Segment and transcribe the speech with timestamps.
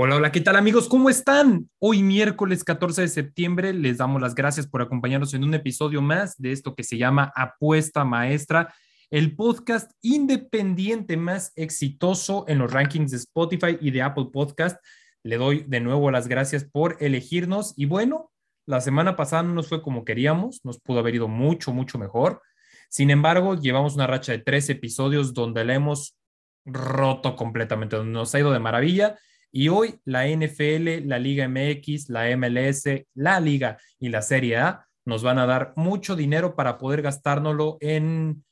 [0.00, 0.88] Hola, hola, ¿qué tal amigos?
[0.88, 1.68] ¿Cómo están?
[1.80, 6.40] Hoy miércoles 14 de septiembre les damos las gracias por acompañarnos en un episodio más
[6.40, 8.72] de esto que se llama Apuesta Maestra,
[9.10, 14.80] el podcast independiente más exitoso en los rankings de Spotify y de Apple Podcast.
[15.24, 18.30] Le doy de nuevo las gracias por elegirnos y bueno,
[18.66, 22.40] la semana pasada no nos fue como queríamos, nos pudo haber ido mucho, mucho mejor.
[22.88, 26.16] Sin embargo, llevamos una racha de tres episodios donde la hemos
[26.64, 29.18] roto completamente, donde nos ha ido de maravilla
[29.50, 34.86] y hoy la NFL, la Liga MX, la MLS, la Liga y la Serie A
[35.04, 38.44] nos van a dar mucho dinero para poder gastárnoslo en,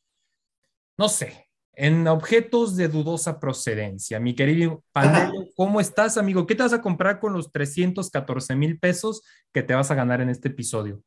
[0.96, 4.18] no sé, en objetos de dudosa procedencia.
[4.18, 6.46] Mi querido Pandelo, ¿cómo estás, amigo?
[6.46, 9.22] ¿Qué te vas a comprar con los 314 mil pesos
[9.52, 11.02] que te vas a ganar en este episodio?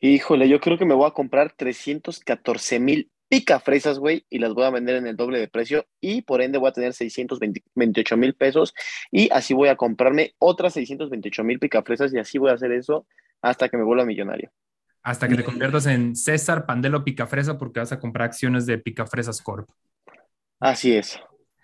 [0.00, 4.54] Híjole, yo creo que me voy a comprar 314 mil pica fresas, güey, y las
[4.54, 8.16] voy a vender en el doble de precio y por ende voy a tener 628
[8.16, 8.74] mil pesos
[9.10, 12.72] y así voy a comprarme otras 628 mil pica fresas y así voy a hacer
[12.72, 13.06] eso
[13.42, 14.50] hasta que me vuelva millonario.
[15.02, 19.40] Hasta que te conviertas en César Pandelo Picafresa porque vas a comprar acciones de Picafresas
[19.40, 19.68] Corp.
[20.58, 21.20] Así es.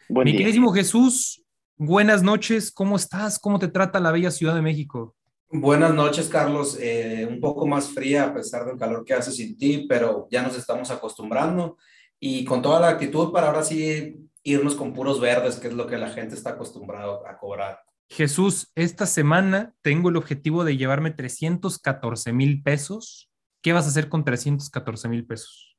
[0.09, 1.44] Buen Mi queridísimo Jesús,
[1.77, 3.39] buenas noches, ¿cómo estás?
[3.39, 5.17] ¿Cómo te trata la bella Ciudad de México?
[5.55, 6.78] Buenas noches, Carlos.
[6.81, 10.42] Eh, un poco más fría a pesar del calor que hace sin ti, pero ya
[10.42, 11.77] nos estamos acostumbrando
[12.19, 15.86] y con toda la actitud para ahora sí irnos con puros verdes, que es lo
[15.86, 17.81] que la gente está acostumbrado a cobrar.
[18.09, 23.31] Jesús, esta semana tengo el objetivo de llevarme 314 mil pesos.
[23.61, 25.77] ¿Qué vas a hacer con 314 mil pesos?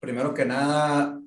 [0.00, 1.20] Primero que nada,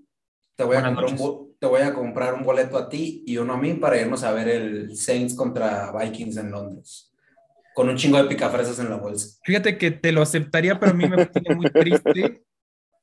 [0.58, 3.54] te voy, a comprar un, te voy a comprar un boleto a ti y uno
[3.54, 7.13] a mí para irnos a ver el Saints contra Vikings en Londres
[7.74, 9.40] con un chingo de picafresas en la bolsa.
[9.44, 12.44] Fíjate que te lo aceptaría, pero a mí me parece muy triste,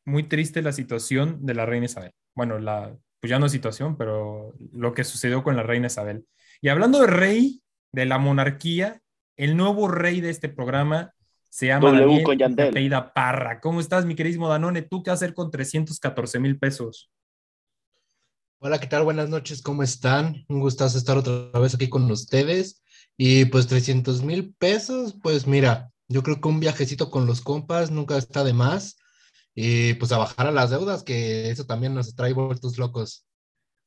[0.04, 2.12] muy triste la situación de la reina Isabel.
[2.34, 6.24] Bueno, la, pues ya no situación, pero lo que sucedió con la reina Isabel.
[6.60, 9.00] Y hablando de rey, de la monarquía,
[9.36, 11.14] el nuevo rey de este programa
[11.48, 13.60] se llama Daniel Parra.
[13.60, 14.82] ¿Cómo estás, mi queridísimo Danone?
[14.82, 17.10] ¿Tú qué hacer con 314 mil pesos?
[18.60, 19.04] Hola, ¿qué tal?
[19.04, 20.44] Buenas noches, ¿cómo están?
[20.48, 22.82] Un gustazo estar otra vez aquí con ustedes.
[23.22, 27.90] Y pues 300 mil pesos, pues mira, yo creo que un viajecito con los compas
[27.90, 28.96] nunca está de más.
[29.54, 33.26] Y pues a bajar a las deudas, que eso también nos trae vueltos locos.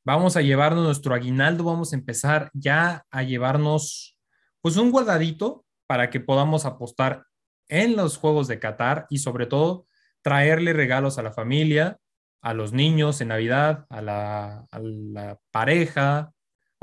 [0.06, 4.16] Vamos a llevarnos nuestro aguinaldo, vamos a empezar ya a llevarnos
[4.60, 7.26] pues un guardadito para que podamos apostar
[7.68, 9.88] en los Juegos de Qatar y sobre todo
[10.22, 11.98] traerle regalos a la familia,
[12.40, 16.33] a los niños en Navidad, a la pareja,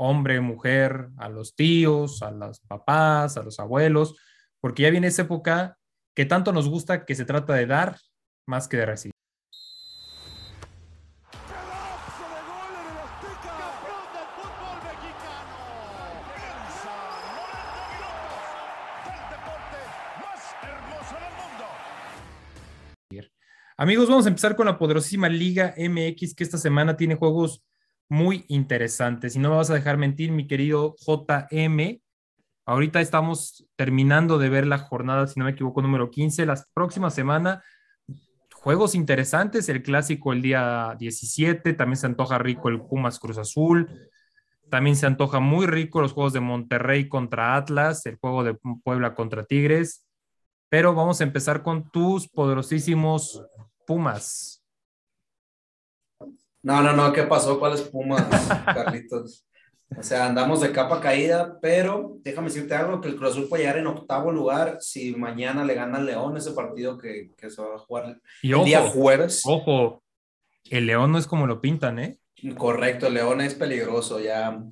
[0.04, 4.16] hombre, mujer, a los tíos, a los papás, a los abuelos,
[4.60, 5.78] porque ya viene esa época
[6.14, 7.96] que tanto nos gusta que se trata de dar
[8.46, 9.12] más que de recibir.
[23.76, 27.64] Amigos, vamos a empezar con la poderosísima Liga MX que esta semana tiene juegos
[28.12, 29.30] muy interesante.
[29.30, 32.02] Si no me vas a dejar mentir, mi querido JM,
[32.66, 36.44] ahorita estamos terminando de ver la jornada, si no me equivoco, número 15.
[36.44, 37.64] La próxima semana,
[38.52, 43.88] juegos interesantes, el clásico el día 17, también se antoja rico el Pumas Cruz Azul,
[44.68, 49.14] también se antoja muy rico los juegos de Monterrey contra Atlas, el juego de Puebla
[49.14, 50.06] contra Tigres,
[50.68, 53.42] pero vamos a empezar con tus poderosísimos
[53.86, 54.61] Pumas.
[56.62, 57.58] No, no, no, ¿qué pasó?
[57.58, 58.22] ¿Cuáles Pumas,
[58.66, 59.44] Carlitos?
[59.98, 63.64] O sea, andamos de capa caída, pero déjame decirte algo, que el Cruz Azul puede
[63.64, 67.60] llegar en octavo lugar si mañana le gana al León ese partido que, que se
[67.60, 69.42] va a jugar el día jueves.
[69.44, 70.02] Ojo,
[70.70, 72.18] el León no es como lo pintan, ¿eh?
[72.56, 74.62] Correcto, el León es peligroso ya.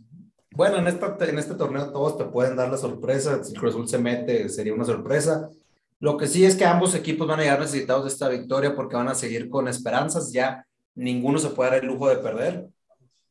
[0.52, 3.74] Bueno, en, esta, en este torneo todos te pueden dar la sorpresa, si el Cruz
[3.74, 5.50] Azul se mete sería una sorpresa.
[5.98, 8.96] Lo que sí es que ambos equipos van a llegar necesitados de esta victoria porque
[8.96, 12.68] van a seguir con esperanzas ya ninguno se puede dar el lujo de perder.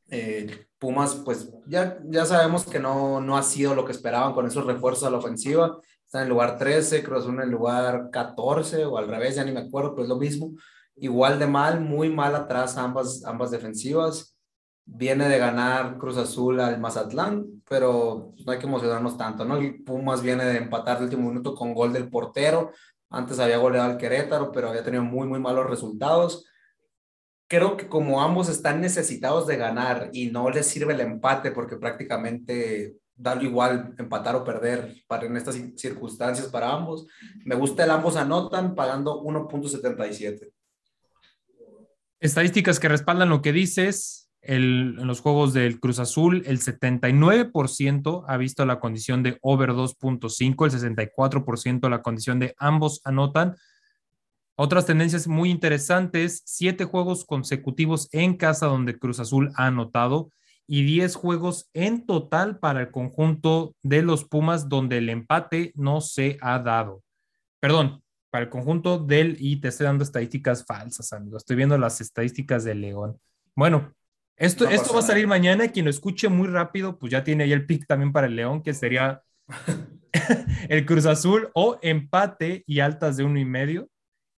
[0.09, 4.47] Eh, Pumas, pues ya, ya sabemos que no, no ha sido lo que esperaban con
[4.47, 5.77] esos refuerzos a la ofensiva.
[6.05, 9.43] Está en el lugar 13, Cruz Azul en el lugar 14 o al revés, ya
[9.43, 10.53] ni me acuerdo, pero es lo mismo.
[10.95, 14.37] Igual de mal, muy mal atrás ambas, ambas defensivas.
[14.85, 19.57] Viene de ganar Cruz Azul al Mazatlán, pero no hay que emocionarnos tanto, ¿no?
[19.57, 22.71] El Pumas viene de empatar el último minuto con gol del portero.
[23.09, 26.45] Antes había goleado al Querétaro, pero había tenido muy, muy malos resultados
[27.49, 31.77] creo que como ambos están necesitados de ganar y no les sirve el empate porque
[31.77, 37.07] prácticamente da igual empatar o perder para en estas circunstancias para ambos.
[37.43, 40.51] Me gusta el ambos anotan pagando 1.77.
[42.21, 44.29] Estadísticas que respaldan lo que dices.
[44.41, 49.71] El, en los juegos del Cruz Azul, el 79% ha visto la condición de over
[49.71, 53.57] 2.5, el 64% la condición de ambos anotan.
[54.61, 60.33] Otras tendencias muy interesantes, siete juegos consecutivos en casa donde Cruz Azul ha anotado
[60.67, 66.01] y 10 juegos en total para el conjunto de los Pumas donde el empate no
[66.01, 67.03] se ha dado.
[67.61, 71.37] Perdón, para el conjunto del, y te estoy dando estadísticas falsas, amigo.
[71.37, 73.17] Estoy viendo las estadísticas del León.
[73.55, 73.93] Bueno,
[74.35, 75.69] esto, esto va a salir mañana.
[75.69, 78.61] Quien lo escuche muy rápido, pues ya tiene ahí el pick también para el León,
[78.61, 79.23] que sería
[80.67, 83.87] el Cruz Azul o empate y altas de uno y medio.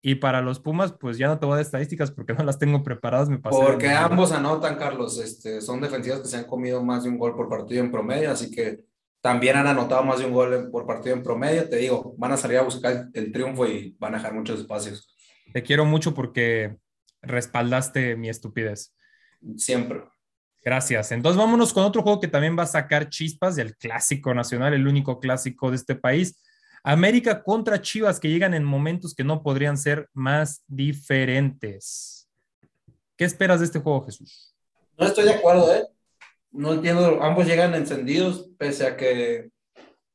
[0.01, 2.57] Y para los Pumas, pues ya no te voy a dar estadísticas porque no las
[2.57, 3.30] tengo preparadas.
[3.30, 5.19] Me porque ambos anotan, Carlos.
[5.19, 8.31] Este, son defensivas que se han comido más de un gol por partido en promedio,
[8.31, 8.86] así que
[9.22, 11.68] también han anotado más de un gol por partido en promedio.
[11.68, 15.13] Te digo, van a salir a buscar el triunfo y van a dejar muchos espacios.
[15.51, 16.78] Te quiero mucho porque
[17.22, 18.95] respaldaste mi estupidez.
[19.57, 20.04] Siempre.
[20.63, 21.12] Gracias.
[21.12, 24.88] Entonces vámonos con otro juego que también va a sacar chispas del clásico nacional, el
[24.88, 26.42] único clásico de este país.
[26.84, 32.30] América contra Chivas que llegan en momentos que no podrían ser más diferentes.
[33.18, 34.56] ¿Qué esperas de este juego, Jesús?
[34.98, 35.86] No estoy de acuerdo, ¿eh?
[36.52, 39.50] No entiendo, ambos llegan encendidos, pese a que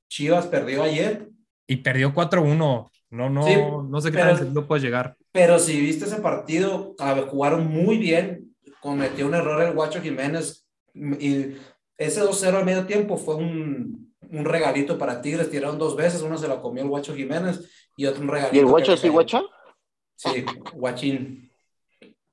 [0.08, 1.28] Chivas perdió ayer.
[1.66, 2.90] Y perdió 4-1.
[3.10, 5.16] No, no, no sé qué tan encendido puede llegar.
[5.30, 6.96] Pero si viste ese partido,
[7.28, 8.56] jugaron muy bien.
[8.80, 10.66] Cometió un error el Guacho Jiménez.
[10.94, 11.56] Y
[11.96, 16.36] ese 2-0 al medio tiempo fue un, un regalito para Tigres, tiraron dos veces, uno
[16.38, 18.56] se lo comió el Guacho Jiménez y otro un regalito.
[18.56, 19.48] ¿Y el Guacho sí, Guacho?
[20.16, 20.44] Sí,
[20.74, 21.50] Guachín.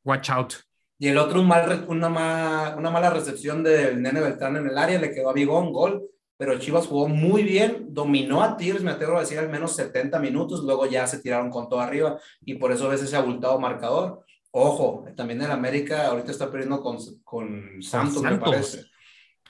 [0.03, 0.53] Watch out.
[0.97, 4.99] Y el otro, un mal, una, una mala recepción del Nene Beltrán en el área,
[4.99, 6.07] le quedó a Bigón, gol,
[6.38, 10.19] pero Chivas jugó muy bien, dominó a Tigres, me atrevo a decir, al menos 70
[10.19, 14.23] minutos, luego ya se tiraron con todo arriba y por eso ves ese abultado marcador.
[14.51, 18.85] Ojo, también el América ahorita está perdiendo con, con Santos, me parece.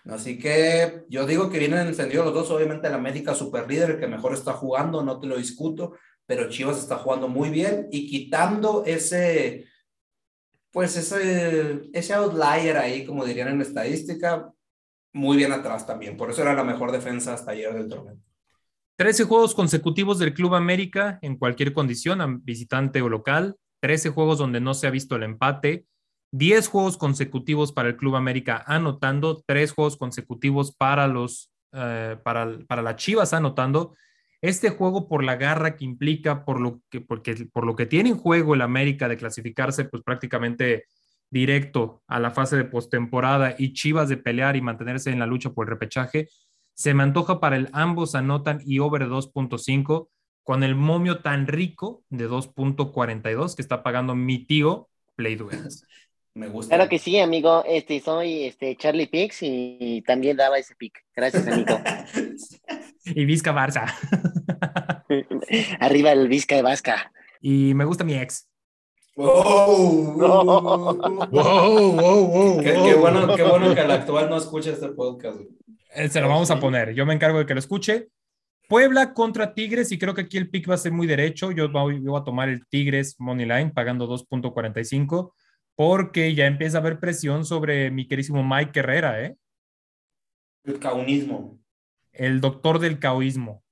[0.05, 2.51] Así que yo digo que vienen encendidos los dos.
[2.51, 5.93] Obviamente la América super líder, que mejor está jugando, no te lo discuto,
[6.25, 9.65] pero Chivas está jugando muy bien y quitando ese,
[10.71, 14.51] pues ese, ese outlier ahí, como dirían en estadística,
[15.13, 16.17] muy bien atrás también.
[16.17, 18.17] Por eso era la mejor defensa hasta ayer del torneo.
[18.97, 23.57] 13 juegos consecutivos del Club América en cualquier condición, visitante o local.
[23.81, 25.85] 13 juegos donde no se ha visto el empate.
[26.31, 32.59] 10 juegos consecutivos para el Club América anotando, 3 juegos consecutivos para los eh, para,
[32.67, 33.95] para las Chivas anotando.
[34.41, 38.09] Este juego por la garra que implica, por lo que, porque, por lo que tiene
[38.09, 40.85] en juego el América de clasificarse, pues prácticamente
[41.29, 45.51] directo a la fase de postemporada y Chivas de pelear y mantenerse en la lucha
[45.51, 46.27] por el repechaje,
[46.73, 50.09] se me antoja para el ambos anotan y over 2.5
[50.43, 55.37] con el momio tan rico de 2.42 que está pagando mi tío Play
[56.33, 56.75] Me gusta.
[56.75, 57.63] Claro que sí, amigo.
[57.67, 61.03] Este, soy este, Charlie Pix y, también daba ese pick.
[61.15, 61.77] Gracias, amigo.
[63.05, 63.93] y Vizca Barça.
[65.79, 67.11] Arriba el Vizca de Vasca.
[67.41, 68.47] Y me gusta mi ex.
[69.15, 75.41] Wow, wow, wow, qué, bueno, qué bueno que el actual no escuche este podcast.
[75.93, 76.93] Eh, se lo vamos a poner.
[76.93, 78.07] Yo me encargo de que lo escuche.
[78.69, 81.51] Puebla contra Tigres y creo que aquí el pick va a ser muy derecho.
[81.51, 85.33] Yo voy, voy a tomar el Tigres Money Line pagando 2.45
[85.81, 89.35] porque ya empieza a haber presión sobre mi querísimo Mike Herrera, ¿eh?
[90.63, 91.59] El caunismo.
[92.11, 93.63] El doctor del caoísmo.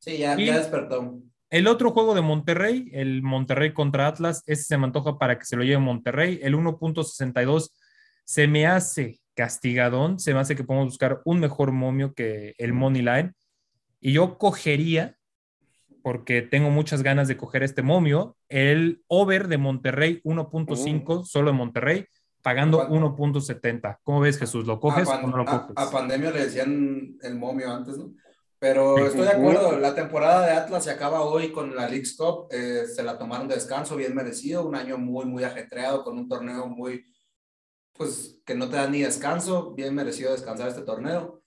[0.00, 1.22] Sí, ya, ya despertó.
[1.48, 5.46] El otro juego de Monterrey, el Monterrey contra Atlas, ese se me antoja para que
[5.46, 6.38] se lo lleve Monterrey.
[6.42, 7.70] El 1.62
[8.22, 12.74] se me hace castigadón, se me hace que podemos buscar un mejor momio que el
[12.74, 13.32] Money Line.
[13.98, 15.16] Y yo cogería
[16.02, 18.36] porque tengo muchas ganas de coger este momio.
[18.48, 22.06] El over de Monterrey 1.5, solo en Monterrey,
[22.42, 23.98] pagando 1.70.
[24.02, 24.66] ¿Cómo ves, Jesús?
[24.66, 25.72] ¿Lo coges o no lo coges?
[25.76, 28.12] A, Pandemia le decían el momio antes, ¿no?
[28.58, 32.48] Pero estoy de acuerdo, la temporada de Atlas se acaba hoy con la League Cup,
[32.50, 36.28] eh, se la tomaron de descanso, bien merecido, un año muy, muy ajetreado, con un
[36.28, 37.06] torneo muy,
[37.94, 41.39] pues, que no te da ni descanso, bien merecido descansar este torneo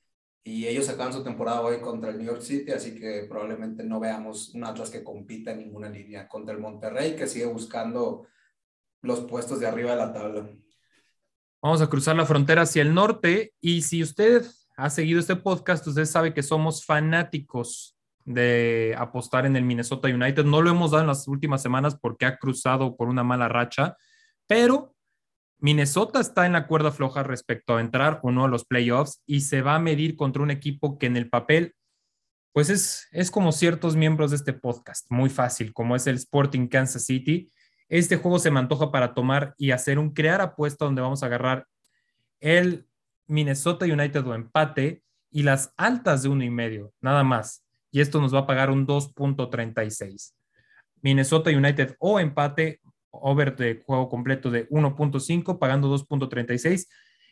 [0.44, 4.00] y ellos acaban su temporada hoy contra el New York City, así que probablemente no
[4.00, 8.28] veamos un Atlas que compita en ninguna línea contra el Monterrey, que sigue buscando
[9.02, 10.50] los puestos de arriba de la tabla.
[11.62, 14.46] Vamos a cruzar la frontera hacia el norte y si usted
[14.76, 20.44] ha seguido este podcast, usted sabe que somos fanáticos de apostar en el Minnesota United.
[20.44, 23.96] No lo hemos dado en las últimas semanas porque ha cruzado por una mala racha,
[24.46, 24.93] pero
[25.64, 29.40] Minnesota está en la cuerda floja respecto a entrar o no a los playoffs y
[29.40, 31.74] se va a medir contra un equipo que en el papel,
[32.52, 36.68] pues es, es como ciertos miembros de este podcast, muy fácil, como es el Sporting
[36.68, 37.50] Kansas City.
[37.88, 41.28] Este juego se me antoja para tomar y hacer un crear apuesta donde vamos a
[41.28, 41.66] agarrar
[42.42, 42.86] el
[43.28, 45.02] Minnesota United o empate
[45.32, 47.64] y las altas de uno y medio, nada más.
[47.90, 50.34] Y esto nos va a pagar un 2.36.
[51.02, 52.82] Minnesota United o empate,
[53.14, 56.88] over de juego completo de 1.5, pagando 2.36.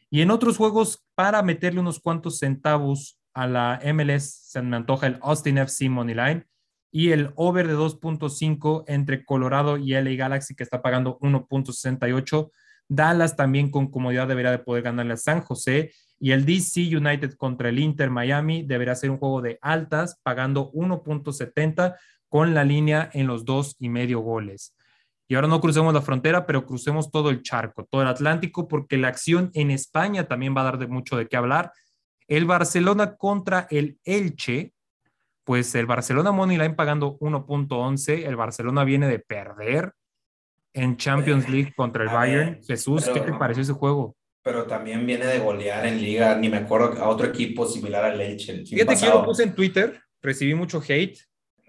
[0.09, 5.07] Y en otros juegos, para meterle unos cuantos centavos a la MLS, se me antoja
[5.07, 6.45] el Austin FC Money Line
[6.91, 12.51] y el over de 2.5 entre Colorado y LA Galaxy, que está pagando 1.68.
[12.89, 15.93] Dallas también con comodidad debería de poder ganarle a San José.
[16.19, 20.71] Y el DC United contra el Inter Miami deberá ser un juego de altas, pagando
[20.73, 21.95] 1.70
[22.27, 24.75] con la línea en los dos y medio goles.
[25.31, 28.97] Y ahora no crucemos la frontera, pero crucemos todo el charco, todo el Atlántico, porque
[28.97, 31.71] la acción en España también va a dar de mucho de qué hablar.
[32.27, 34.73] El Barcelona contra el Elche,
[35.45, 39.93] pues el Barcelona Moneyline pagando 1.11, el Barcelona viene de perder
[40.73, 42.61] en Champions League contra el Bayern.
[42.67, 44.17] Jesús, ¿qué te pareció ese juego?
[44.43, 48.19] Pero también viene de golear en liga, ni me acuerdo a otro equipo similar al
[48.19, 48.65] Elche.
[48.65, 51.17] Fíjate que yo lo puse en Twitter, recibí mucho hate,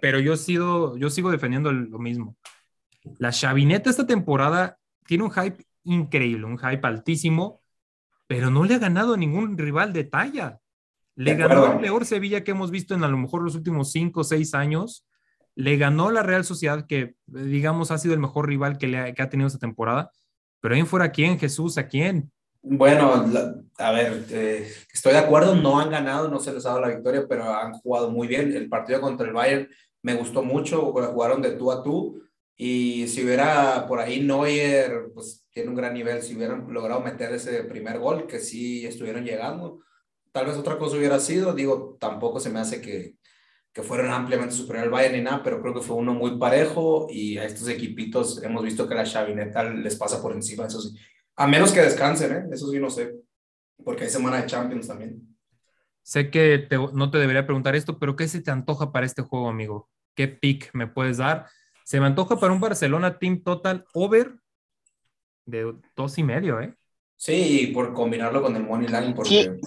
[0.00, 2.37] pero yo sigo, yo sigo defendiendo lo mismo.
[3.18, 7.61] La chavineta esta temporada tiene un hype increíble, un hype altísimo,
[8.26, 10.61] pero no le ha ganado a ningún rival de talla.
[11.14, 14.21] Le ganó el peor Sevilla que hemos visto en a lo mejor los últimos cinco
[14.21, 15.06] o seis años.
[15.54, 19.12] Le ganó la Real Sociedad, que digamos ha sido el mejor rival que, le ha,
[19.12, 20.11] que ha tenido esta temporada.
[20.61, 21.76] Pero ahí fuera, ¿quién, Jesús?
[21.76, 22.32] ¿A quién?
[22.62, 23.26] Bueno,
[23.78, 26.94] a ver, eh, estoy de acuerdo, no han ganado, no se les ha dado la
[26.94, 28.52] victoria, pero han jugado muy bien.
[28.52, 29.68] El partido contra el Bayern
[30.00, 32.22] me gustó mucho, jugaron de tú a tú.
[32.56, 37.32] Y si hubiera por ahí Neuer, pues tiene un gran nivel, si hubieran logrado meter
[37.32, 39.80] ese primer gol, que sí estuvieron llegando,
[40.32, 43.16] tal vez otra cosa hubiera sido, digo, tampoco se me hace que,
[43.73, 47.06] que fueron ampliamente superior al Bayern ni nada, pero creo que fue uno muy parejo
[47.11, 50.97] y a estos equipitos hemos visto que la chavineta les pasa por encima, eso sí.
[51.37, 52.44] A menos que descansen, ¿eh?
[52.52, 53.14] eso sí no sé,
[53.82, 55.21] porque hay semana de Champions también.
[56.02, 59.49] Sé que no te debería preguntar esto, pero ¿qué se te antoja para este juego,
[59.49, 59.88] amigo?
[60.14, 61.47] ¿Qué pick me puedes dar?
[61.85, 64.35] Se me antoja para un Barcelona Team Total over
[65.47, 66.75] de dos y medio, ¿eh?
[67.17, 69.15] Sí, por combinarlo con el Money Line.
[69.15, 69.59] Porque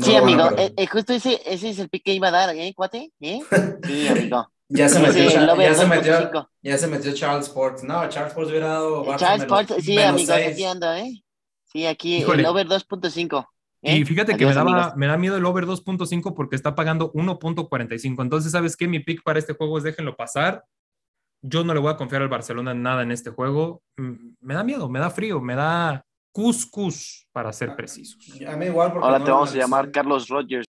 [0.00, 2.72] sí, amigo, eh, eh, justo ese, ese es el pick que iba a dar, ¿eh,
[2.74, 3.12] cuate?
[3.20, 3.40] ¿Eh?
[3.84, 4.50] Sí, amigo.
[4.68, 7.84] Ya se, metió, ya, se metió, ya se metió Charles Sports.
[7.84, 9.16] No, Charles Sports hubiera dado.
[9.16, 11.22] Charles Sports, sí, amigo, aquí ando, ¿eh?
[11.66, 13.46] Sí, aquí el over 2.5.
[13.82, 13.98] ¿eh?
[13.98, 18.22] Y fíjate que me, daba, me da miedo el over 2.5 porque está pagando 1.45.
[18.22, 18.88] Entonces, ¿sabes qué?
[18.88, 20.64] Mi pick para este juego es déjenlo pasar.
[21.42, 23.82] Yo no le voy a confiar al Barcelona en nada en este juego.
[23.96, 28.18] Mm, me da miedo, me da frío, me da cuscus, para ser precisos.
[28.46, 30.66] Ahora te vamos a llamar Carlos Rogers.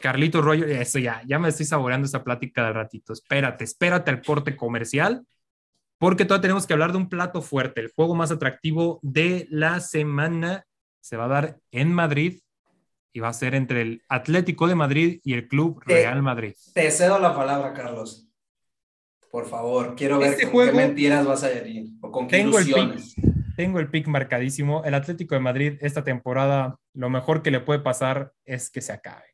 [0.00, 3.12] Carlito Rogers, eso ya, ya me estoy saboreando esa plática de ratito.
[3.12, 5.24] Espérate, espérate al corte comercial,
[5.98, 7.80] porque todavía tenemos que hablar de un plato fuerte.
[7.80, 10.64] El juego más atractivo de la semana
[11.00, 12.40] se va a dar en Madrid
[13.12, 16.54] y va a ser entre el Atlético de Madrid y el Club Real Madrid.
[16.74, 18.28] Te cedo la palabra, Carlos.
[19.30, 23.14] Por favor, quiero ver este con qué mentiras vas a ir o con qué ilusiones.
[23.56, 24.84] Tengo el pick marcadísimo.
[24.84, 28.92] El Atlético de Madrid esta temporada, lo mejor que le puede pasar es que se
[28.92, 29.24] acabe.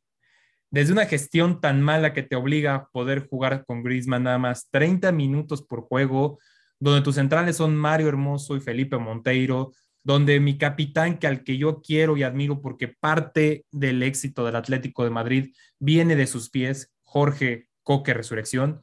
[0.71, 4.69] Desde una gestión tan mala que te obliga a poder jugar con Griezmann nada más
[4.71, 6.39] 30 minutos por juego,
[6.81, 9.73] donde tus centrales son Mario Hermoso y Felipe Monteiro,
[10.05, 14.57] donde mi capitán, que al que yo quiero y admiro porque parte del éxito del
[14.57, 18.83] Atlético de Madrid viene de sus pies, Jorge Coque Resurrección,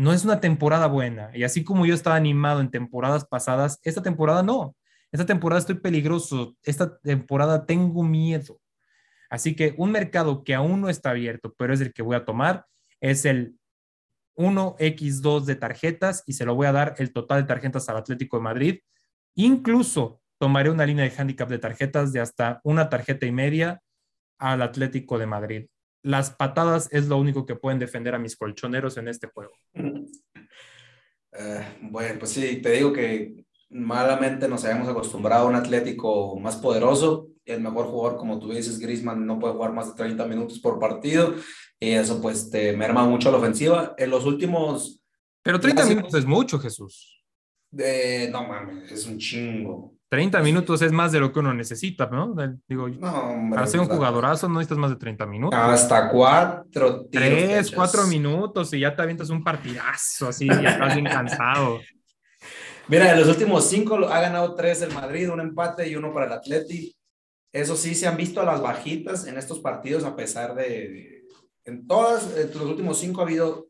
[0.00, 1.30] no es una temporada buena.
[1.34, 4.74] Y así como yo estaba animado en temporadas pasadas, esta temporada no.
[5.12, 6.56] Esta temporada estoy peligroso.
[6.62, 8.58] Esta temporada tengo miedo.
[9.28, 12.24] Así que un mercado que aún no está abierto, pero es el que voy a
[12.24, 12.64] tomar,
[13.00, 13.58] es el
[14.36, 18.38] 1x2 de tarjetas y se lo voy a dar el total de tarjetas al Atlético
[18.38, 18.78] de Madrid.
[19.34, 23.82] Incluso tomaré una línea de handicap de tarjetas de hasta una tarjeta y media
[24.38, 25.66] al Atlético de Madrid
[26.02, 29.52] las patadas es lo único que pueden defender a mis colchoneros en este juego.
[31.32, 36.56] Eh, bueno, pues sí, te digo que malamente nos habíamos acostumbrado a un Atlético más
[36.56, 37.28] poderoso.
[37.44, 40.78] El mejor jugador, como tú dices, Griezmann no puede jugar más de 30 minutos por
[40.78, 41.34] partido
[41.78, 43.94] y eso pues te merma mucho la ofensiva.
[43.96, 45.02] En los últimos...
[45.42, 47.24] Pero 30 minutos es mucho, Jesús.
[47.70, 49.94] De, no mames, es un chingo.
[50.10, 52.34] 30 minutos es más de lo que uno necesita, ¿no?
[52.66, 55.58] Digo, para ser un jugadorazo no necesitas más de 30 minutos.
[55.58, 57.06] Hasta cuatro.
[57.10, 61.78] Tres, cuatro minutos y ya te avientas un partidazo, así, ya estás bien cansado.
[62.88, 66.26] Mira, en los últimos cinco ha ganado tres el Madrid, un empate y uno para
[66.26, 66.92] el Atleti.
[67.52, 71.22] Eso sí, se han visto a las bajitas en estos partidos, a pesar de.
[71.64, 73.68] En todas, en los últimos cinco ha habido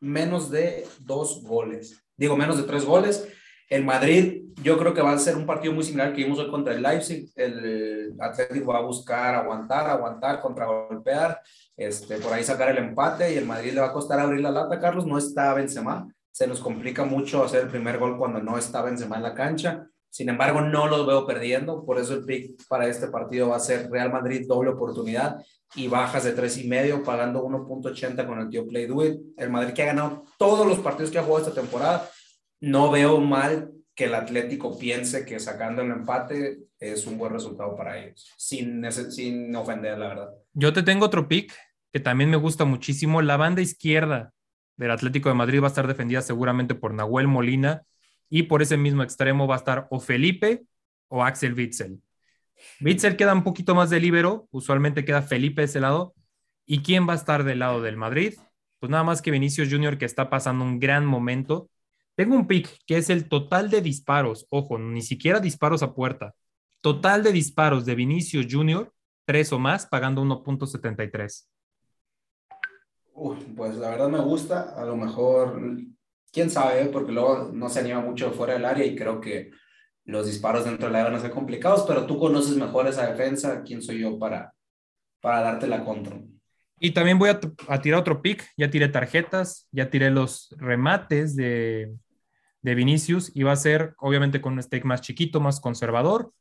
[0.00, 2.02] menos de dos goles.
[2.16, 3.28] Digo, menos de tres goles
[3.68, 6.48] El Madrid, yo creo que va a ser un partido muy similar que vimos hoy
[6.48, 7.28] contra el Leipzig.
[7.34, 11.40] El Atlético va a buscar aguantar, aguantar, contragolpear,
[11.76, 14.52] este, por ahí sacar el empate y el Madrid le va a costar abrir la
[14.52, 15.04] lata, Carlos.
[15.04, 16.06] No está Benzema.
[16.30, 19.88] Se nos complica mucho hacer el primer gol cuando no está Benzema en la cancha.
[20.10, 21.84] Sin embargo, no los veo perdiendo.
[21.84, 25.44] Por eso el pick para este partido va a ser Real Madrid doble oportunidad
[25.74, 29.02] y bajas de tres y medio pagando 1.80 con el tío Play Do.
[29.02, 32.08] El Madrid que ha ganado todos los partidos que ha jugado esta temporada
[32.60, 37.74] no veo mal que el Atlético piense que sacando el empate es un buen resultado
[37.74, 38.84] para ellos, sin,
[39.56, 40.28] ofender, la verdad.
[40.52, 41.54] Yo te tengo otro pick
[41.92, 43.22] que también me gusta muchísimo.
[43.22, 44.34] La banda izquierda
[44.76, 47.84] del Atlético de Madrid va a estar defendida seguramente por Nahuel Molina
[48.28, 50.64] y por ese mismo extremo va a estar o Felipe
[51.08, 52.00] o Axel Witzel.
[52.82, 56.14] Witzel queda un poquito más de libero, usualmente queda Felipe de ese lado.
[56.66, 58.34] ¿Y quién va a estar del lado del Madrid?
[58.78, 61.70] Pues nada más que Vinicius Junior que está pasando un gran momento
[62.16, 66.34] tengo un pick que es el total de disparos, ojo, ni siquiera disparos a puerta.
[66.80, 68.92] Total de disparos de Vinicius Junior,
[69.26, 71.46] tres o más, pagando 1.73.
[73.54, 75.60] Pues la verdad me gusta, a lo mejor,
[76.32, 79.50] quién sabe, porque luego no se anima mucho fuera del área y creo que
[80.04, 83.62] los disparos dentro del área van a ser complicados, pero tú conoces mejor esa defensa,
[83.62, 84.54] ¿quién soy yo para,
[85.20, 86.18] para darte la contra?
[86.78, 88.46] Y también voy a, a, tirar otro pick.
[88.56, 91.90] Ya tiré tarjetas, ya tiré los remates de,
[92.66, 96.32] de Vinicius y va a ser obviamente con un stake más chiquito, más conservador.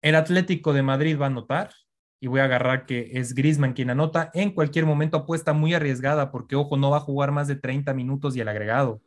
[0.00, 1.74] El Atlético de Madrid va a anotar
[2.18, 4.30] y voy a agarrar que es Griezmann quien anota.
[4.32, 7.92] En cualquier momento apuesta muy arriesgada porque, ojo, no va a jugar más de 30
[7.92, 9.02] minutos y el agregado,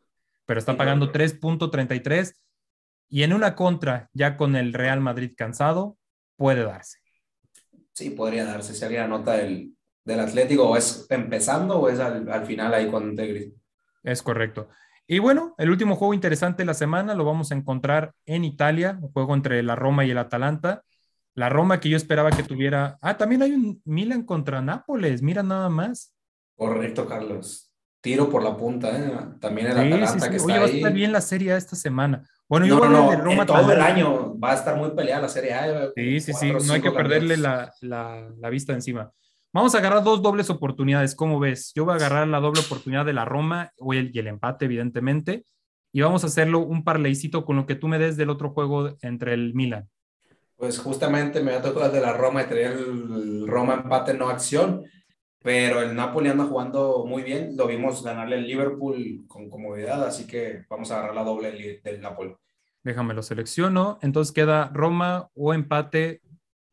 [0.46, 2.36] pero está pagando 3.33
[3.10, 5.98] y en una contra ya con el Real Madrid cansado
[6.38, 7.00] puede darse.
[7.94, 9.76] Sí, podría darse si alguien anota del,
[10.06, 13.60] del Atlético o es empezando o es al, al final ahí con Griezmann.
[14.04, 14.70] Es correcto.
[15.08, 18.98] Y bueno, el último juego interesante de la semana lo vamos a encontrar en Italia,
[19.02, 20.84] un juego entre la Roma y el Atalanta.
[21.36, 22.98] La Roma que yo esperaba que tuviera.
[23.02, 26.14] Ah, también hay un Milan contra Nápoles, mira nada más.
[26.56, 27.72] Correcto, Carlos.
[28.02, 29.12] Tiro por la punta, ¿eh?
[29.40, 32.24] También el Atalanta que está Oye, va a estar bien la serie esta semana.
[32.48, 35.54] Bueno, yo no, de Roma todo el año va a estar muy peleada la serie
[35.54, 35.90] A.
[35.96, 39.10] Sí, sí, sí, no hay que perderle la, la, la vista encima.
[39.56, 41.74] Vamos a agarrar dos dobles oportunidades, ¿cómo ves?
[41.76, 45.46] Yo voy a agarrar la doble oportunidad de la Roma y el, empate, evidentemente,
[45.92, 48.98] y vamos a hacerlo un parleycito con lo que tú me des del otro juego
[49.04, 49.88] entre el Milan.
[50.56, 54.30] Pues justamente me ha tocado el de la Roma y traía el Roma empate no
[54.30, 54.86] acción,
[55.44, 60.26] pero el Napoli anda jugando muy bien, lo vimos ganarle el Liverpool con comodidad, así
[60.26, 62.34] que vamos a agarrar la doble del Napoli.
[62.82, 66.24] Déjame lo selecciono, entonces queda Roma o empate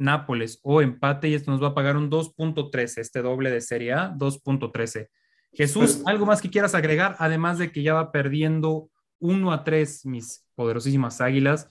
[0.01, 3.93] Nápoles o empate y esto nos va a pagar un 2.13, este doble de Serie
[3.93, 5.09] A, 2.13.
[5.53, 7.17] Jesús, ¿algo más que quieras agregar?
[7.19, 11.71] Además de que ya va perdiendo 1 a 3 mis poderosísimas águilas.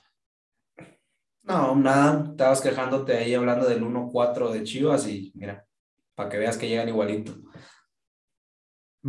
[1.42, 5.66] No, nada, estabas quejándote ahí hablando del 1-4 de Chivas y mira,
[6.14, 7.36] para que veas que llegan igualito.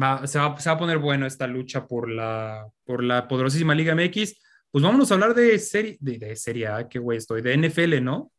[0.01, 4.41] Va, se, va, a poner bueno esta lucha por la, por la poderosísima Liga MX.
[4.71, 8.03] Pues vámonos a hablar de serie, de, de Serie A, qué güey estoy, de NFL,
[8.03, 8.31] ¿no?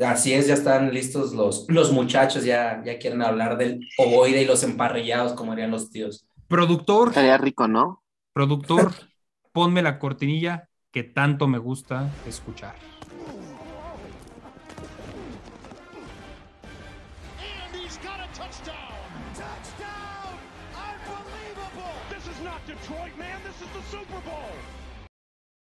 [0.00, 4.44] Así es, ya están listos los, los muchachos, ya, ya quieren hablar del ovoide y
[4.44, 6.26] los emparrillados, como dirían los tíos.
[6.48, 7.08] Productor.
[7.08, 8.02] Estaría rico, ¿no?
[8.32, 8.92] Productor,
[9.52, 12.74] ponme la cortinilla que tanto me gusta escuchar.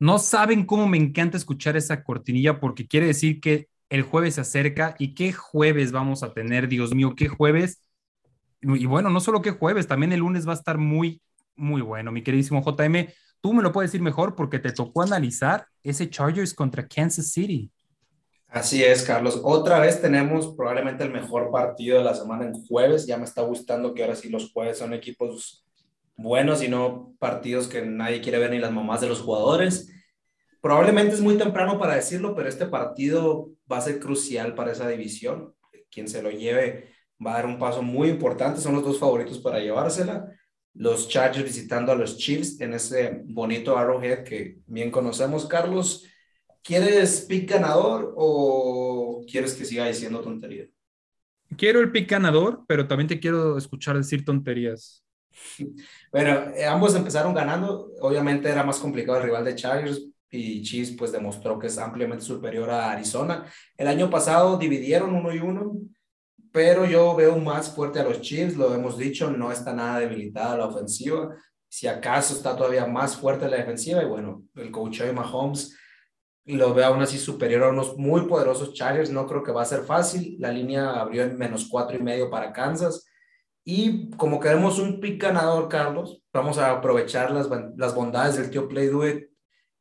[0.01, 4.41] No saben cómo me encanta escuchar esa cortinilla porque quiere decir que el jueves se
[4.41, 7.82] acerca y qué jueves vamos a tener, Dios mío, qué jueves.
[8.62, 11.21] Y bueno, no solo qué jueves, también el lunes va a estar muy,
[11.56, 13.08] muy bueno, mi queridísimo JM.
[13.41, 17.71] Tú me lo puedes decir mejor porque te tocó analizar ese Chargers contra Kansas City.
[18.49, 19.39] Así es, Carlos.
[19.43, 23.06] Otra vez tenemos probablemente el mejor partido de la semana en jueves.
[23.06, 25.65] Ya me está gustando que ahora sí los jueves son equipos
[26.17, 29.89] buenos y no partidos que nadie quiere ver ni las mamás de los jugadores.
[30.62, 34.88] Probablemente es muy temprano para decirlo, pero este partido va a ser crucial para esa
[34.88, 35.54] división.
[35.89, 36.89] Quien se lo lleve
[37.26, 38.60] va a dar un paso muy importante.
[38.60, 40.26] Son los dos favoritos para llevársela.
[40.74, 45.45] Los Chargers visitando a los Chiefs en ese bonito Arrowhead que bien conocemos.
[45.45, 46.06] Carlos,
[46.62, 50.69] ¿quieres pick ganador o quieres que siga diciendo tonterías?
[51.58, 55.04] Quiero el pick ganador, pero también te quiero escuchar decir tonterías.
[56.12, 57.91] Bueno, eh, ambos empezaron ganando.
[58.02, 62.24] Obviamente era más complicado el rival de Chargers, y Chiefs pues demostró que es ampliamente
[62.24, 63.46] superior a Arizona.
[63.78, 65.78] El año pasado dividieron uno y uno,
[66.52, 70.58] pero yo veo más fuerte a los Chiefs, lo hemos dicho, no está nada debilitada
[70.58, 71.36] la ofensiva.
[71.68, 75.76] Si acaso está todavía más fuerte la defensiva y bueno, el coach de Mahomes
[76.46, 79.12] lo veo aún así superior a unos muy poderosos Chargers.
[79.12, 80.36] No creo que va a ser fácil.
[80.39, 83.06] La línea abrió en menos cuatro y medio para Kansas.
[83.63, 88.68] Y como queremos un pick ganador, Carlos, vamos a aprovechar las, las bondades del tío
[88.68, 89.29] Play Do It.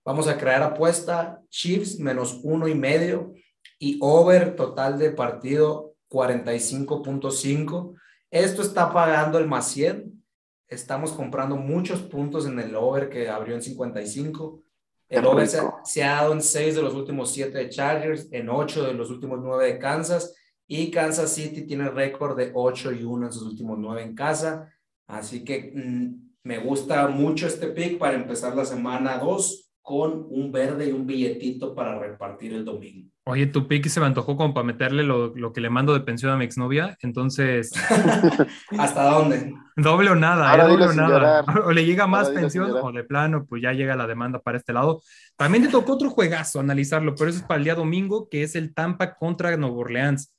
[0.09, 3.35] Vamos a crear apuesta Chiefs menos uno y medio
[3.79, 7.95] y over total de partido 45.5.
[8.31, 10.25] Esto está pagando el más 100.
[10.67, 14.63] Estamos comprando muchos puntos en el over que abrió en 55.
[15.11, 18.85] El over se, ha dado en 6 de los últimos 7 de Chargers, en 8
[18.85, 20.35] de los últimos 9 de Kansas.
[20.67, 24.73] Y Kansas City tiene récord de 8 y 1 en sus últimos 9 en casa.
[25.07, 30.53] Así que mm, me gusta mucho este pick para empezar la semana 2 con un
[30.53, 33.09] verde y un billetito para repartir el domingo.
[33.25, 36.01] Oye, tu pick se me antojó como para meterle lo, lo, que le mando de
[36.01, 37.73] pensión a mi exnovia, entonces...
[38.79, 39.55] ¿Hasta dónde?
[39.77, 40.69] Doble o nada, ¿eh?
[40.69, 41.43] doble o nada.
[41.65, 44.75] O le llega más pensión o de plano, pues ya llega la demanda para este
[44.75, 45.01] lado.
[45.37, 48.57] También te tocó otro juegazo analizarlo, pero eso es para el día domingo, que es
[48.57, 50.35] el Tampa contra Nueva Orleans.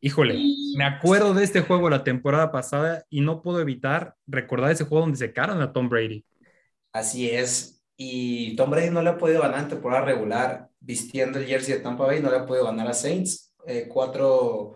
[0.00, 0.42] Híjole,
[0.76, 5.02] me acuerdo de este juego la temporada pasada y no puedo evitar recordar ese juego
[5.02, 6.24] donde se caran a Tom Brady.
[6.92, 11.46] Así es, y Tom Brady no le ha podido ganar en temporada regular vistiendo el
[11.46, 13.54] jersey de Tampa Bay, no le ha podido ganar a Saints.
[13.66, 14.74] Eh, cuatro,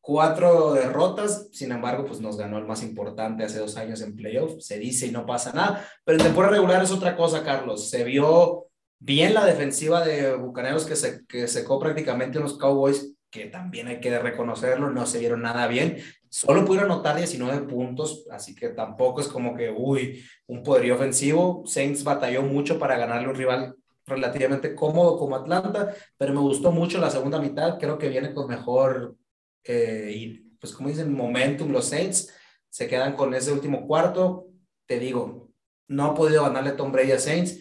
[0.00, 4.60] cuatro derrotas, sin embargo, pues nos ganó el más importante hace dos años en playoff,
[4.60, 7.88] se dice y no pasa nada, pero en temporada regular es otra cosa, Carlos.
[7.88, 8.66] Se vio
[8.98, 13.86] bien la defensiva de Bucaneros que se que secó prácticamente en los Cowboys, que también
[13.86, 15.98] hay que reconocerlo, no se vieron nada bien.
[16.32, 21.62] Solo pudieron anotar 19 puntos, así que tampoco es como que, uy, un poderío ofensivo.
[21.66, 26.98] Saints batalló mucho para ganarle un rival relativamente cómodo como Atlanta, pero me gustó mucho
[26.98, 27.78] la segunda mitad.
[27.78, 29.14] Creo que viene con mejor,
[29.62, 32.32] eh, y pues como dicen, momentum los Saints.
[32.70, 34.46] Se quedan con ese último cuarto.
[34.86, 35.50] Te digo,
[35.88, 37.58] no ha podido ganarle Tom Brady a Saints.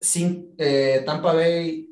[0.00, 1.88] Sin, eh, Tampa Bay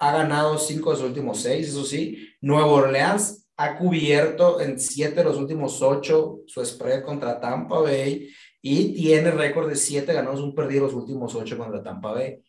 [0.00, 2.26] ha ganado cinco de sus últimos seis, eso sí.
[2.40, 8.30] Nueva Orleans ha cubierto en siete de los últimos ocho su spread contra Tampa Bay
[8.62, 12.40] y tiene récord de siete ganados, un perdido los últimos ocho contra Tampa Bay.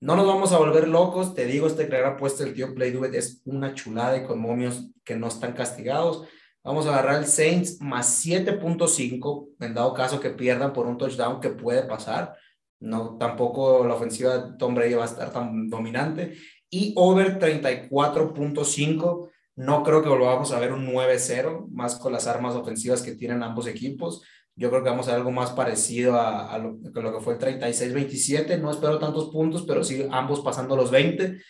[0.00, 3.40] No nos vamos a volver locos, te digo, este crear apuesta del tío Play es
[3.46, 6.28] una chulada y con momios que no están castigados.
[6.62, 11.40] Vamos a agarrar el Saints más 7.5, en dado caso que pierdan por un touchdown
[11.40, 12.36] que puede pasar.
[12.78, 16.36] No, tampoco la ofensiva de Tom Brady va a estar tan dominante.
[16.68, 22.54] Y over 34.5 no creo que volvamos a ver un 9-0, más con las armas
[22.54, 24.22] ofensivas que tienen ambos equipos.
[24.54, 28.60] Yo creo que vamos a ver algo más parecido a, lo, que fue el 36-27.
[28.60, 31.42] No espero tantos puntos, pero sí ambos pasando los 20,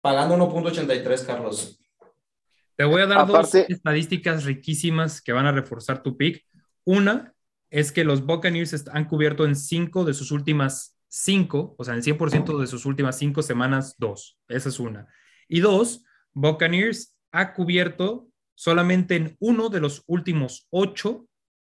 [0.00, 1.80] pagando 1.83, Carlos.
[2.74, 6.44] Te voy a dar dos estadísticas riquísimas que van a reforzar tu pick.
[6.82, 7.32] Una
[7.70, 12.02] es que los Buccaneers han cubierto en cinco de sus últimas cinco, o sea, en
[12.02, 14.36] 100% de sus últimas cinco semanas, dos.
[14.48, 15.06] Esa es una.
[15.46, 21.26] Y dos, Buccaneers ha cubierto solamente en uno de los últimos ocho,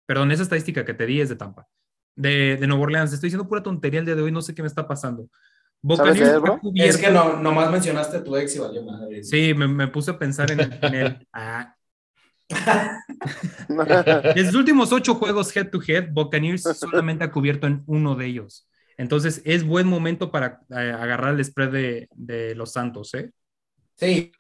[0.06, 1.67] perdón, esa estadística que te di es de Tampa,
[2.15, 3.13] de, de Nueva Orleans.
[3.13, 5.30] Estoy diciendo pura tontería el día de hoy, no sé qué me está pasando.
[6.76, 9.24] es, que no, nomás mencionaste tu ex y valió madre.
[9.24, 10.80] Sí, me, me, puse a pensar en, el.
[10.82, 11.76] En el ah.
[14.36, 18.26] en sus últimos ocho juegos head to head, Buccaneers solamente ha cubierto en uno de
[18.26, 18.67] ellos.
[18.98, 23.32] Entonces es buen momento para eh, agarrar el spread de, de, los Santos, ¿eh?
[23.95, 24.32] Sí.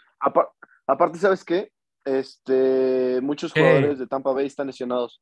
[0.89, 1.71] Aparte, ¿sabes qué?
[2.03, 5.21] Este, muchos jugadores de Tampa Bay están lesionados.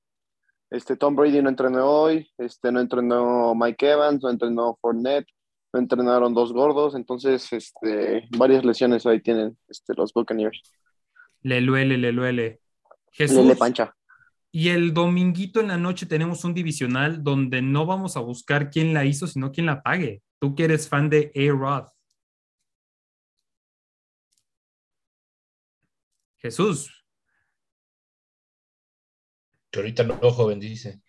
[0.69, 5.27] Este, Tom Brady no entrenó hoy, este, no entrenó Mike Evans, no entrenó Fournette,
[5.73, 10.61] no entrenaron dos gordos, entonces, este, varias lesiones ahí tienen este, los Buccaneers.
[11.41, 12.61] Le duele, le duele.
[13.11, 13.45] Jesús.
[13.45, 13.93] Le, pancha.
[14.49, 18.93] Y el dominguito en la noche tenemos un divisional donde no vamos a buscar quién
[18.93, 20.21] la hizo, sino quién la pague.
[20.39, 21.87] Tú que eres fan de A-Rod.
[26.37, 27.05] Jesús.
[29.69, 31.01] Que ahorita no, joven, dice.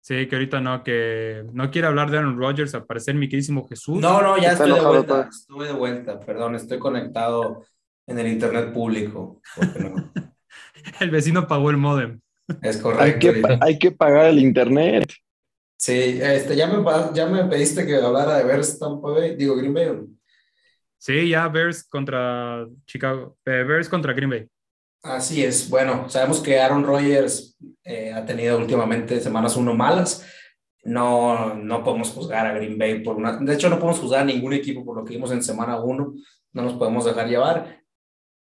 [0.00, 3.66] Sí, que ahorita no, que no quiere hablar de Aaron Rodgers, al parecer mi queridísimo
[3.66, 3.98] Jesús.
[4.00, 7.64] No, no, ya estoy de vuelta, estuve de vuelta, perdón, estoy conectado
[8.06, 9.40] en el internet público.
[11.00, 12.20] el vecino pagó el modem.
[12.60, 13.28] Es correcto.
[13.62, 15.10] Hay que, pagar el internet.
[15.76, 16.84] Sí, este, ya, me,
[17.14, 19.88] ya me pediste que hablara de Bears Tampa Bay, digo Green Bay.
[20.98, 24.48] Sí, ya Bears contra Chicago, eh, Bears contra Green Bay.
[25.04, 25.68] Así es.
[25.68, 30.26] Bueno, sabemos que Aaron Rodgers eh, ha tenido últimamente semanas uno malas.
[30.82, 33.36] No, no podemos juzgar a Green Bay por una.
[33.36, 36.14] De hecho, no podemos juzgar a ningún equipo por lo que vimos en semana uno.
[36.52, 37.84] No nos podemos dejar llevar.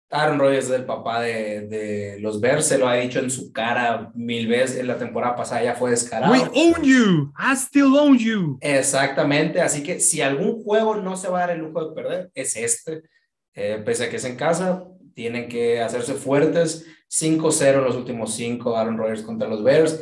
[0.10, 3.52] Aaron Rodgers es el papá de, de, los Bears, se lo ha dicho en su
[3.52, 6.32] cara mil veces, en la temporada pasada ya fue descarado.
[6.32, 8.58] We own you, I still own you.
[8.62, 12.32] Exactamente, así que si algún juego no se va a dar el lujo de perder,
[12.34, 13.04] es este.
[13.54, 14.86] Eh, pese a que es en casa,
[15.18, 16.86] tienen que hacerse fuertes.
[17.10, 20.00] 5-0 en los últimos 5 Aaron Rodgers contra los Bears.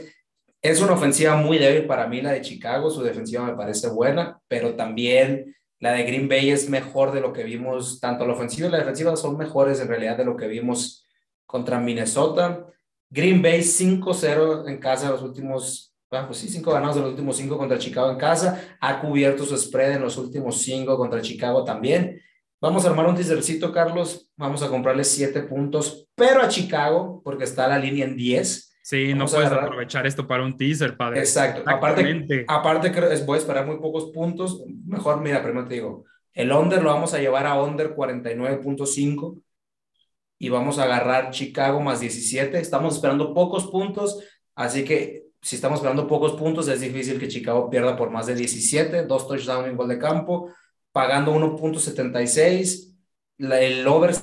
[0.61, 4.41] Es una ofensiva muy débil para mí la de Chicago, su defensiva me parece buena,
[4.49, 8.67] pero también la de Green Bay es mejor de lo que vimos, tanto la ofensiva
[8.67, 11.05] y la defensiva son mejores en realidad de lo que vimos
[11.45, 12.65] contra Minnesota.
[13.09, 17.37] Green Bay 5-0 en casa los últimos, ah, pues sí, 5 ganados de los últimos
[17.37, 18.77] 5 contra Chicago en casa.
[18.81, 22.19] Ha cubierto su spread en los últimos 5 contra Chicago también.
[22.61, 24.31] Vamos a armar un teasercito, Carlos.
[24.37, 28.77] Vamos a comprarle 7 puntos, pero a Chicago, porque está la línea en 10.
[28.81, 31.19] Sí, no puedes aprovechar esto para un teaser, padre.
[31.19, 31.63] Exacto.
[31.65, 32.91] Aparte, aparte
[33.25, 34.63] voy a esperar muy pocos puntos.
[34.85, 39.41] Mejor, mira, primero te digo, el under lo vamos a llevar a under 49.5
[40.37, 42.59] y vamos a agarrar Chicago más 17.
[42.59, 44.19] Estamos esperando pocos puntos,
[44.53, 48.35] así que si estamos esperando pocos puntos, es difícil que Chicago pierda por más de
[48.35, 50.51] 17, dos touchdowns en gol de campo,
[50.95, 52.95] pagando 1.76.
[53.37, 54.15] El over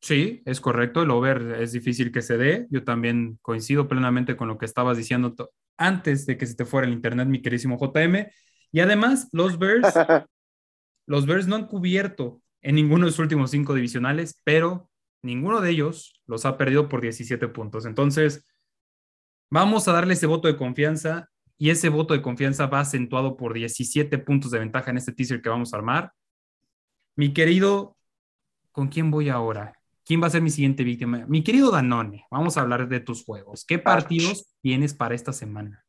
[0.00, 1.02] Sí, es correcto.
[1.02, 2.66] El over es difícil que se dé.
[2.70, 5.34] Yo también coincido plenamente con lo que estabas diciendo
[5.76, 8.30] antes de que se te fuera el internet, mi querísimo JM.
[8.72, 9.92] Y además, los Bears,
[11.06, 14.88] los Bears no han cubierto en ninguno de sus últimos cinco divisionales, pero
[15.20, 17.84] ninguno de ellos los ha perdido por 17 puntos.
[17.84, 18.46] Entonces,
[19.50, 23.54] vamos a darle ese voto de confianza y ese voto de confianza va acentuado por
[23.54, 26.12] 17 puntos de ventaja en este teaser que vamos a armar.
[27.16, 27.96] Mi querido,
[28.72, 29.78] ¿con quién voy ahora?
[30.04, 31.24] ¿Quién va a ser mi siguiente víctima?
[31.28, 33.64] Mi querido Danone, vamos a hablar de tus juegos.
[33.64, 35.84] ¿Qué partidos tienes para esta semana?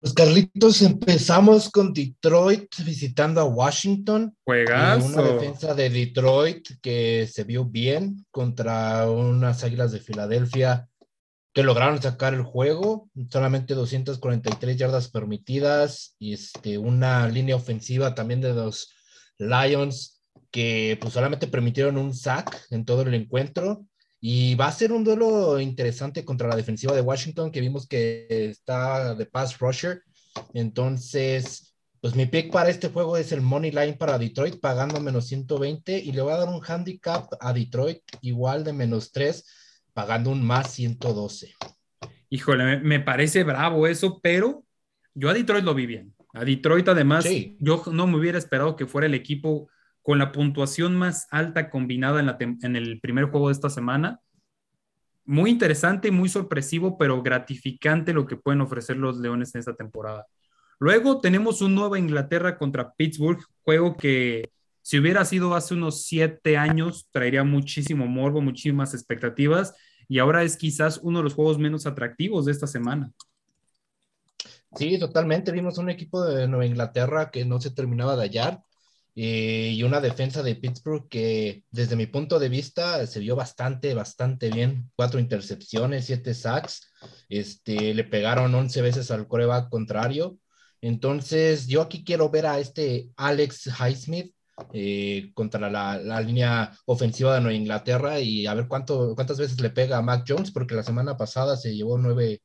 [0.00, 4.34] Pues Carlitos, empezamos con Detroit visitando a Washington.
[4.44, 5.06] Juegazo.
[5.06, 10.89] Una defensa de Detroit que se vio bien contra unas Águilas de Filadelfia
[11.52, 13.08] que lograron sacar el juego.
[13.30, 18.94] Solamente 243 yardas permitidas y este, una línea ofensiva también de los
[19.38, 23.86] Lions que pues solamente permitieron un sack en todo el encuentro
[24.20, 28.26] y va a ser un duelo interesante contra la defensiva de Washington que vimos que
[28.50, 30.02] está de pass rusher.
[30.52, 35.26] Entonces, pues mi pick para este juego es el money line para Detroit pagando menos
[35.26, 39.44] 120 y le voy a dar un handicap a Detroit igual de menos 3
[39.92, 41.54] pagando un más 112.
[42.28, 44.64] Híjole, me parece bravo eso, pero
[45.14, 46.14] yo a Detroit lo vi bien.
[46.32, 47.26] A Detroit además,
[47.58, 49.68] yo no me hubiera esperado que fuera el equipo
[50.02, 54.20] con la puntuación más alta combinada en, el primer juego de esta semana.
[55.24, 60.26] Muy interesante, muy sorpresivo, pero gratificante lo que pueden ofrecer los Leones en esta temporada.
[60.78, 64.50] Luego tenemos un Nueva Inglaterra contra Pittsburgh, juego que
[64.82, 69.74] si hubiera sido hace unos siete años traería muchísimo morbo, muchísimas expectativas
[70.08, 73.12] y ahora es quizás uno de los juegos menos atractivos de esta semana.
[74.76, 75.52] Sí, totalmente.
[75.52, 78.62] Vimos un equipo de Nueva Inglaterra que no se terminaba de hallar
[79.16, 83.94] eh, y una defensa de Pittsburgh que desde mi punto de vista se vio bastante,
[83.94, 84.90] bastante bien.
[84.96, 86.92] Cuatro intercepciones, siete sacks,
[87.28, 90.38] este, le pegaron 11 veces al coreback contrario.
[90.80, 94.34] Entonces, yo aquí quiero ver a este Alex Highsmith
[94.72, 99.60] eh, contra la, la, línea ofensiva de Nueva Inglaterra y a ver cuánto, cuántas veces
[99.60, 102.40] le pega a Mac Jones, porque la semana pasada se llevó nueve,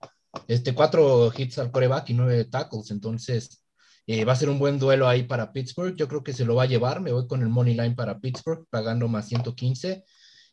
[0.48, 2.92] este, cuatro hits al coreback y nueve tackles.
[2.92, 3.62] Entonces,
[4.08, 5.96] eh, va a ser un buen duelo ahí para Pittsburgh.
[5.96, 7.02] Yo creo que se lo va a llevar.
[7.02, 10.04] Me voy con el money line para Pittsburgh, pagando más 115.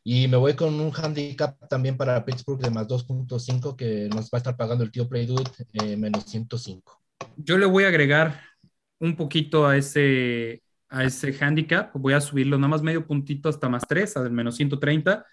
[0.05, 4.31] Y me voy con un handicap también para Pittsburgh de más 2.5 que nos va
[4.33, 5.45] a estar pagando el tío Playdude
[5.75, 7.01] eh, menos 105.
[7.37, 8.41] Yo le voy a agregar
[8.99, 11.91] un poquito a ese, a ese handicap.
[11.95, 15.25] Voy a subirlo nada más medio puntito hasta más 3, a menos 130.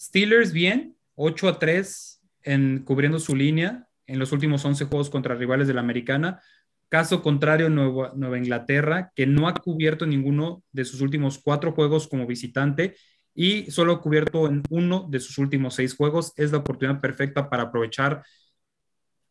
[0.00, 5.34] Steelers bien, 8 a 3 en, cubriendo su línea en los últimos 11 juegos contra
[5.34, 6.40] rivales de la americana.
[6.88, 12.06] Caso contrario, Nueva, Nueva, Inglaterra, que no ha cubierto ninguno de sus últimos cuatro juegos
[12.06, 12.96] como visitante
[13.34, 17.50] y solo ha cubierto en uno de sus últimos seis juegos, es la oportunidad perfecta
[17.50, 18.22] para aprovechar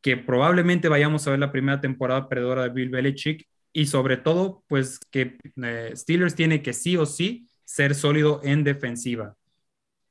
[0.01, 3.47] que probablemente vayamos a ver la primera temporada perdedora de Bill Belichick
[3.77, 8.63] y sobre todo, pues que eh, Steelers tiene que sí o sí ser sólido en
[8.63, 9.35] defensiva.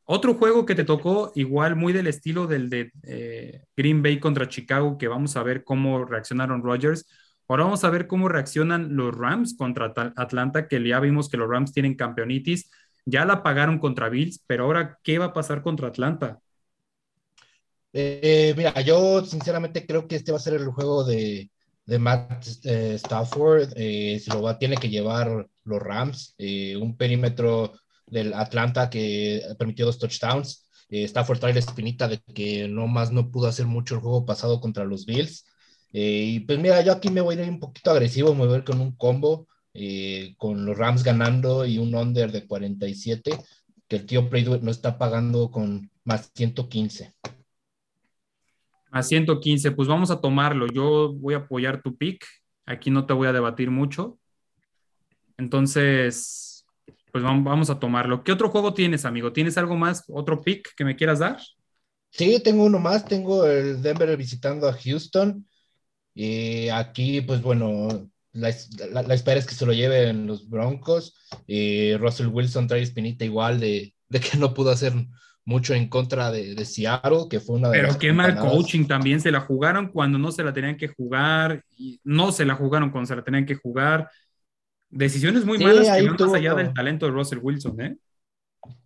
[0.05, 4.49] Otro juego que te tocó, igual muy del estilo del de eh, Green Bay contra
[4.49, 7.09] Chicago, que vamos a ver cómo reaccionaron Rodgers
[7.49, 11.49] Ahora vamos a ver cómo reaccionan los Rams contra Atlanta, que ya vimos que los
[11.49, 12.71] Rams tienen campeonitis,
[13.05, 16.41] ya la pagaron contra Bills, pero ahora, ¿qué va a pasar contra Atlanta?
[17.93, 21.51] Eh, mira, yo sinceramente creo que este va a ser el juego de,
[21.87, 27.75] Matt eh, Stafford, eh, se lo va, tiene que llevar los Rams, eh, un perímetro
[28.07, 30.66] del Atlanta que permitió dos touchdowns.
[30.88, 34.27] Eh, Stafford trae la espinita de que no más no pudo hacer mucho el juego
[34.27, 35.44] pasado contra los Bills.
[35.92, 38.59] Y pues mira, yo aquí me voy a ir un poquito agresivo, me voy a
[38.59, 39.49] ir con un combo,
[40.37, 43.38] con los Rams ganando y un under de 47,
[43.88, 47.14] que el tío Playduet no está pagando con más 115.
[48.97, 50.67] A 115, pues vamos a tomarlo.
[50.69, 52.25] Yo voy a apoyar tu pick.
[52.65, 54.19] Aquí no te voy a debatir mucho.
[55.37, 56.65] Entonces,
[57.13, 58.25] pues vamos, a tomarlo.
[58.25, 59.35] ¿Qué otro juego tienes, amigo?
[59.35, 61.39] ¿Tienes algo más, otro pick que me quieras dar?
[62.11, 63.05] Sí, tengo uno más.
[63.05, 65.47] Tengo el Denver visitando a Houston.
[66.15, 68.51] Y aquí, pues bueno, la,
[68.93, 71.15] la, la espera es que se lo lleven los Broncos.
[71.47, 74.95] Y Russell Wilson trae espinita igual de, de que no pudo hacer
[75.47, 78.87] mucho en contra de, de Seattle, que fue una de Pero las qué mal coaching
[78.87, 79.21] también.
[79.21, 81.65] Se la jugaron cuando no se la tenían que jugar.
[81.79, 84.11] Y no se la jugaron cuando se la tenían que jugar.
[84.91, 87.97] Decisiones muy Sí, malas que van más allá del talento de Russell Wilson, ¿eh?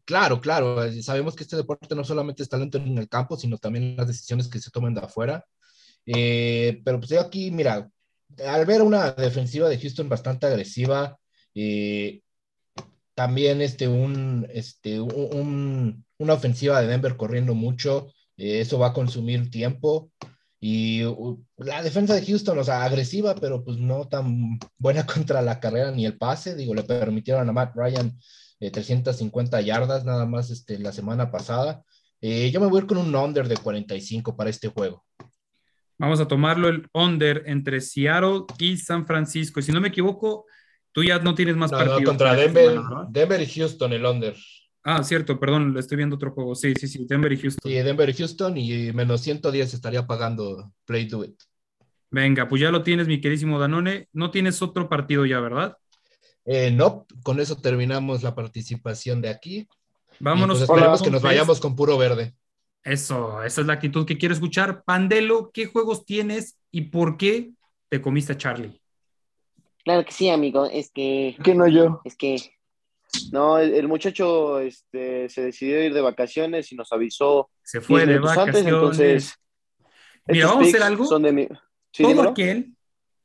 [0.05, 0.85] Claro, claro.
[0.85, 4.07] eh, Sabemos que este deporte no solamente es talento en el campo, sino también las
[4.07, 5.45] decisiones que se toman de afuera.
[6.07, 7.89] Eh, pero pues yo aquí, mira,
[8.47, 11.19] al ver una defensiva de Houston bastante agresiva,
[11.55, 12.23] eh,
[13.15, 18.93] también este, un, este, un- una ofensiva de Denver corriendo mucho, eh, eso va a
[18.93, 20.13] consumir tiempo.
[20.61, 25.41] Y uh, la defensa de Houston, o sea, agresiva, pero pues no tan buena contra
[25.43, 26.55] la carrera ni el pase.
[26.55, 28.13] Digo, le permitieron a Matt Ryan
[28.61, 31.83] eh, 350 yardas nada más este, la semana pasada.
[32.21, 35.03] Eh, yo me voy a ir con un under de 45 para este juego.
[35.97, 39.61] Vamos a tomarlo el under entre Seattle y San Francisco.
[39.61, 40.45] Y si no me equivoco,
[40.93, 42.11] tú ya no tienes más No, no, partidos.
[42.11, 43.09] contra para esta Denver, semana, ¿verdad?
[43.11, 44.37] Denver y Houston, el under.
[44.83, 46.55] Ah, cierto, perdón, estoy viendo otro juego.
[46.55, 47.71] Sí, sí, sí, Denver y Houston.
[47.71, 51.39] Sí, Denver y Houston y menos 110 estaría pagando Play Do It.
[52.11, 54.09] Venga, pues ya lo tienes, mi querísimo Danone.
[54.13, 55.77] No tienes otro partido ya, ¿verdad?
[56.45, 59.69] Eh, no, con eso terminamos la participación de aquí.
[60.19, 60.59] Vámonos.
[60.59, 62.35] Y, pues, esperemos que nos vayamos con puro verde.
[62.83, 64.83] Eso, esa es la actitud que quiero escuchar.
[64.85, 67.51] Pandelo, ¿qué juegos tienes y por qué
[67.91, 68.81] te comiste a Charlie?
[69.85, 70.67] Claro que sí, amigo.
[70.67, 72.01] Es que, Que no yo.
[72.05, 72.37] es que,
[73.33, 78.07] no, el, el muchacho este, se decidió ir de vacaciones y nos avisó Se fue
[78.07, 78.57] 10 de vacaciones.
[78.57, 79.35] antes, entonces.
[80.27, 81.05] Mira, vamos a hacer algo.
[81.07, 81.49] Son de mi...
[81.93, 82.31] Sí, Todo dímelo.
[82.31, 82.75] aquel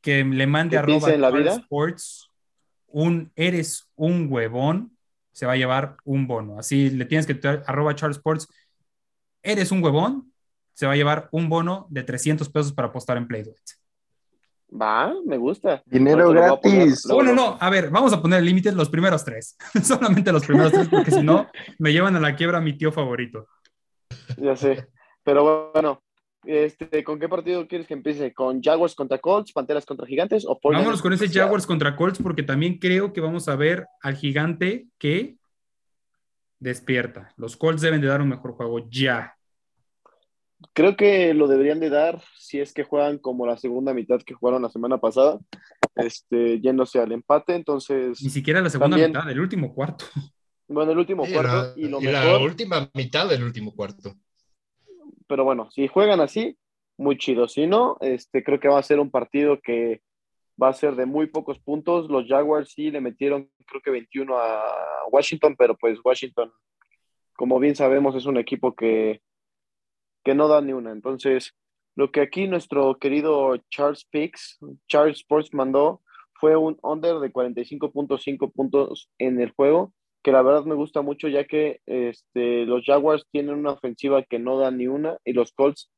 [0.01, 1.55] que le mande arroba en la vida.
[1.55, 2.29] Sports
[2.87, 4.97] un eres un huevón,
[5.33, 6.57] se va a llevar un bono.
[6.57, 8.47] Así le tienes que arroba Charles Sports,
[9.43, 10.31] eres un huevón,
[10.73, 13.53] se va a llevar un bono de 300 pesos para apostar en Play-Doh.
[14.69, 15.83] Va, me gusta.
[15.85, 17.05] Dinero poner, gratis.
[17.05, 19.57] luego Bueno, lo- no, a ver, vamos a poner el límite los primeros tres.
[19.83, 21.47] Solamente los primeros tres, porque si no,
[21.79, 23.47] me llevan a la quiebra a mi tío favorito.
[24.37, 24.87] Ya sé.
[25.23, 26.03] Pero bueno,
[26.43, 28.33] este, ¿con qué partido quieres que empiece?
[28.33, 31.29] ¿Con Jaguars contra Colts, Panteras contra Gigantes o 49ers Vámonos con ese?
[31.29, 35.37] Jaguars contra Colts, porque también creo que vamos a ver al gigante que
[36.59, 37.33] despierta.
[37.37, 39.34] Los Colts deben de dar un mejor juego ya.
[40.73, 44.33] Creo que lo deberían de dar si es que juegan como la segunda mitad que
[44.33, 45.39] jugaron la semana pasada,
[45.95, 47.55] este, yéndose al empate.
[47.55, 49.11] Entonces, Ni siquiera la segunda También.
[49.11, 50.05] mitad, el último cuarto.
[50.67, 54.13] bueno, el último cuarto la, y lo y la mejor, última mitad del último cuarto.
[55.27, 56.57] pero bueno, si juegan así,
[56.97, 57.47] muy chido.
[57.47, 60.01] Si no, este, creo que va a ser un partido que
[60.61, 62.09] va a ser de muy pocos puntos.
[62.09, 64.63] Los Jaguars sí le metieron, creo que 21 a
[65.11, 66.51] Washington, pero pues Washington,
[67.35, 69.21] como bien sabemos, es un equipo que,
[70.25, 70.91] que no da ni una.
[70.91, 71.53] Entonces,
[71.95, 76.01] lo que aquí nuestro querido Charles Picks, Charles Sports mandó,
[76.33, 81.29] fue un under de 45.5 puntos en el juego, que la verdad me gusta mucho
[81.29, 85.53] ya que este, los Jaguars tienen una ofensiva que no da ni una y los
[85.53, 85.89] Colts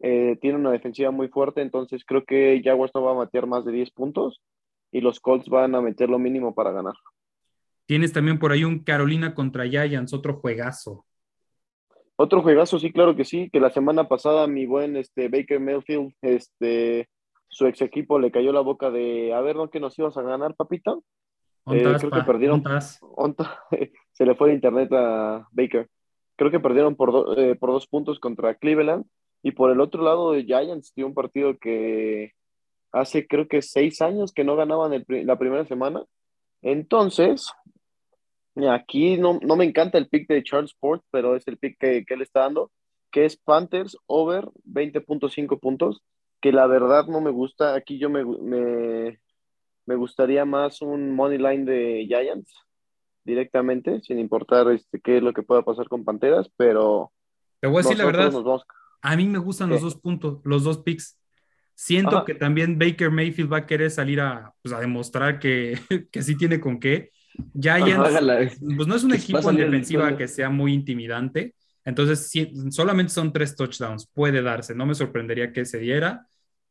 [0.00, 3.64] eh, tienen una defensiva muy fuerte, entonces creo que Jaguars no va a meter más
[3.64, 4.42] de 10 puntos
[4.92, 6.94] y los Colts van a meter lo mínimo para ganar.
[7.86, 11.06] Tienes también por ahí un Carolina contra Giants, otro juegazo.
[12.16, 16.12] Otro juegazo, sí, claro que sí, que la semana pasada mi buen este, Baker Mayfield,
[16.22, 17.08] este,
[17.48, 20.22] su ex equipo le cayó la boca de, a ver, ¿no que nos ibas a
[20.22, 21.04] ganar, papito?
[21.64, 22.58] Ontas, creo que perdieron.
[23.16, 23.58] Onta-
[24.12, 25.88] Se le fue el internet a Baker.
[26.36, 29.04] Creo que perdieron por, do- eh, por dos puntos contra Cleveland.
[29.42, 32.32] Y por el otro lado de Giants, dio un partido que
[32.92, 36.02] hace creo que seis años que no ganaban el la primera semana.
[36.62, 37.52] Entonces,
[38.70, 42.04] aquí no, no me encanta el pick de Charles Sport, pero es el pick que,
[42.04, 42.72] que él está dando,
[43.10, 46.02] que es Panthers over 20.5 puntos,
[46.40, 47.74] que la verdad no me gusta.
[47.74, 49.20] Aquí yo me, me,
[49.86, 52.52] me gustaría más un money line de Giants
[53.24, 57.12] directamente, sin importar este, qué es lo que pueda pasar con Panteras, pero
[57.60, 58.64] Te voy a decir la verdad, vamos-
[59.02, 59.70] a mí me gustan ¿Qué?
[59.70, 61.18] los dos puntos, los dos picks,
[61.76, 62.24] Siento Ajá.
[62.24, 65.78] que también Baker Mayfield va a querer salir a, pues, a demostrar que,
[66.12, 67.10] que sí tiene con qué.
[67.58, 71.54] Giants, pues no es un equipo en defensiva que sea muy intimidante.
[71.84, 74.06] Entonces, sí, solamente son tres touchdowns.
[74.12, 74.74] Puede darse.
[74.74, 76.26] No me sorprendería que se diera.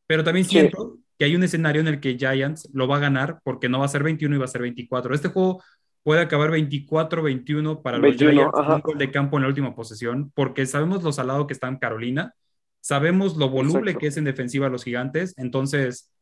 [0.06, 0.52] Pero también Sí.
[0.52, 3.78] siento que hay un escenario en el que Giants lo va a ganar porque no
[3.78, 5.14] va a ser 21 y va a ser 24.
[5.14, 5.62] Este juego
[6.02, 8.74] puede acabar 24-21 para los 21, Giants, ajá.
[8.76, 11.78] un gol de campo en la última posesión, porque sabemos lo salado que está en
[11.78, 12.32] Carolina,
[12.80, 13.98] sabemos lo voluble Exacto.
[13.98, 16.12] que es en defensiva los gigantes, entonces,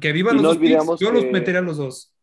[0.00, 2.13] que vivan los dos picks, yo los metería a los dos.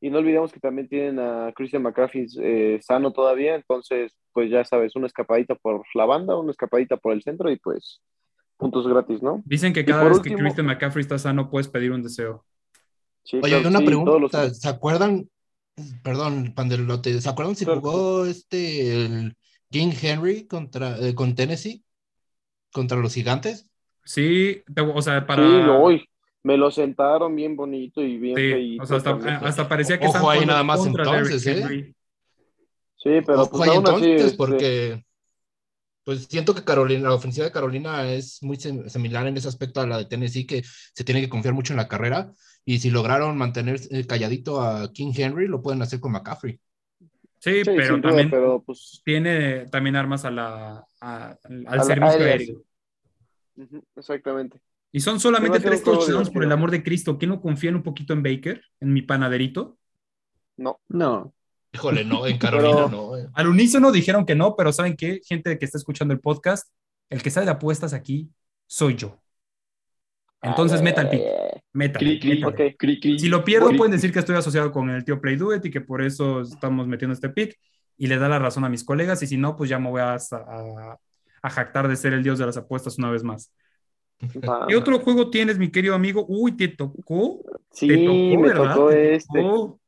[0.00, 4.64] Y no olvidemos que también tienen a Christian McCaffrey eh, sano todavía, entonces, pues ya
[4.64, 8.00] sabes, una escapadita por la banda, una escapadita por el centro y pues
[8.56, 9.42] puntos gratis, ¿no?
[9.44, 12.44] Dicen que cada vez último- que Christian McCaffrey está sano puedes pedir un deseo.
[13.24, 15.28] Sí, Oye, una sí, todos los- pregunta, ¿se acuerdan?
[16.02, 17.80] Perdón, Pandelote, ¿se acuerdan si Claro.
[17.80, 19.36] jugó este el
[19.70, 21.82] King Henry contra eh, con Tennessee
[22.72, 23.66] contra los gigantes?
[24.04, 24.62] Sí,
[24.94, 25.42] o sea, para...
[25.42, 26.08] Sí, uy,
[26.42, 30.06] me lo sentaron bien bonito y bien Sí, feíto o sea, hasta, hasta parecía que
[30.06, 31.94] Ojo ahí nada más entonces, ¿eh?
[32.96, 35.04] Sí, pero Ojo pues ahí aún entonces, este, porque
[36.04, 39.86] pues siento que Carolina, la ofensiva de Carolina es muy similar en ese aspecto a
[39.86, 42.32] la de Tennessee, que se tiene que confiar mucho en la carrera.
[42.64, 46.58] Y si lograron mantener eh, calladito a King Henry, lo pueden hacer con McCaffrey.
[47.38, 51.38] Sí, sí, pero duda, también pero pues, tiene también armas a la, a-
[51.68, 52.62] al servicio aéreo.
[53.96, 54.60] exactamente.
[54.92, 57.16] Y son solamente tres touchdowns, por el amor de Cristo.
[57.18, 59.78] ¿Quién no confía en un poquito en Baker, en mi panaderito?
[60.56, 61.32] No, No.
[61.72, 63.16] Híjole, no, en Carolina Pero- no.
[63.16, 63.28] eh.
[63.32, 65.20] Al unísono dijeron que no, pero ¿saben qué?
[65.24, 66.68] Gente que está escuchando el podcast,
[67.08, 68.28] el que sabe de apuestas aquí
[68.66, 69.20] soy yo.
[70.42, 71.22] Entonces, meta el pick.
[71.72, 72.00] Meta.
[72.00, 73.76] Si lo pierdo, Cri.
[73.78, 76.40] pueden decir que estoy asociado con el tío Play Do It y que por eso
[76.40, 77.56] estamos metiendo este pick
[77.96, 79.22] y le da la razón a mis colegas.
[79.22, 80.98] Y si no, pues ya me voy a, a,
[81.42, 83.52] a jactar de ser el dios de las apuestas una vez más.
[84.68, 86.26] ¿Qué otro juego tienes, mi querido amigo?
[86.28, 87.40] Uy, te tocó.
[87.70, 88.74] Sí, te tocó, me ¿verdad?
[88.74, 89.42] tocó Te este.
[89.42, 89.80] tocó.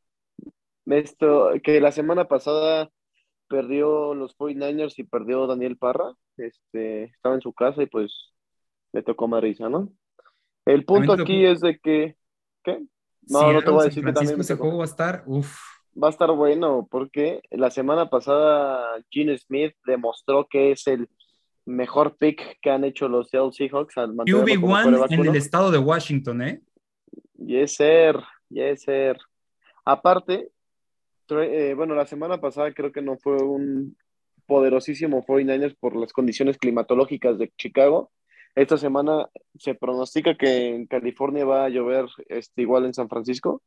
[0.87, 2.91] Esto, que la semana pasada
[3.49, 6.15] perdió los 49ers y perdió Daniel Parra.
[6.37, 8.33] Este, estaba en su casa y pues
[8.93, 9.93] le tocó Marisa, ¿no?
[10.65, 12.17] El punto aquí es de que,
[12.63, 12.85] ¿qué?
[13.29, 15.57] No, no te voy a decir que también ese juego va a estar, uf.
[16.03, 21.09] Va a estar bueno porque la semana pasada Gene Smith demostró que es el
[21.65, 25.37] mejor pick que han hecho los Seattle Seahawks al mantenerlo como QB1 quarterback en el
[25.37, 26.61] estado de Washington, ¿eh?
[27.35, 28.17] Yes, sir.
[28.49, 29.17] Yes, sir.
[29.85, 30.51] Aparte,
[31.31, 33.97] eh, bueno, la semana pasada creo que no fue un
[34.47, 38.11] poderosísimo 49ers por las condiciones climatológicas de Chicago.
[38.55, 43.63] Esta semana se pronostica que en California va a llover este, igual en San Francisco.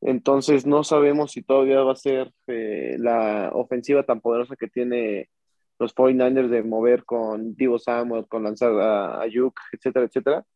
[0.00, 5.30] Entonces no sabemos si todavía va a ser eh, la ofensiva tan poderosa que tiene
[5.78, 10.46] los 49ers de mover con Divo Samuel, con lanzar a Ayuk, etcétera, etcétera.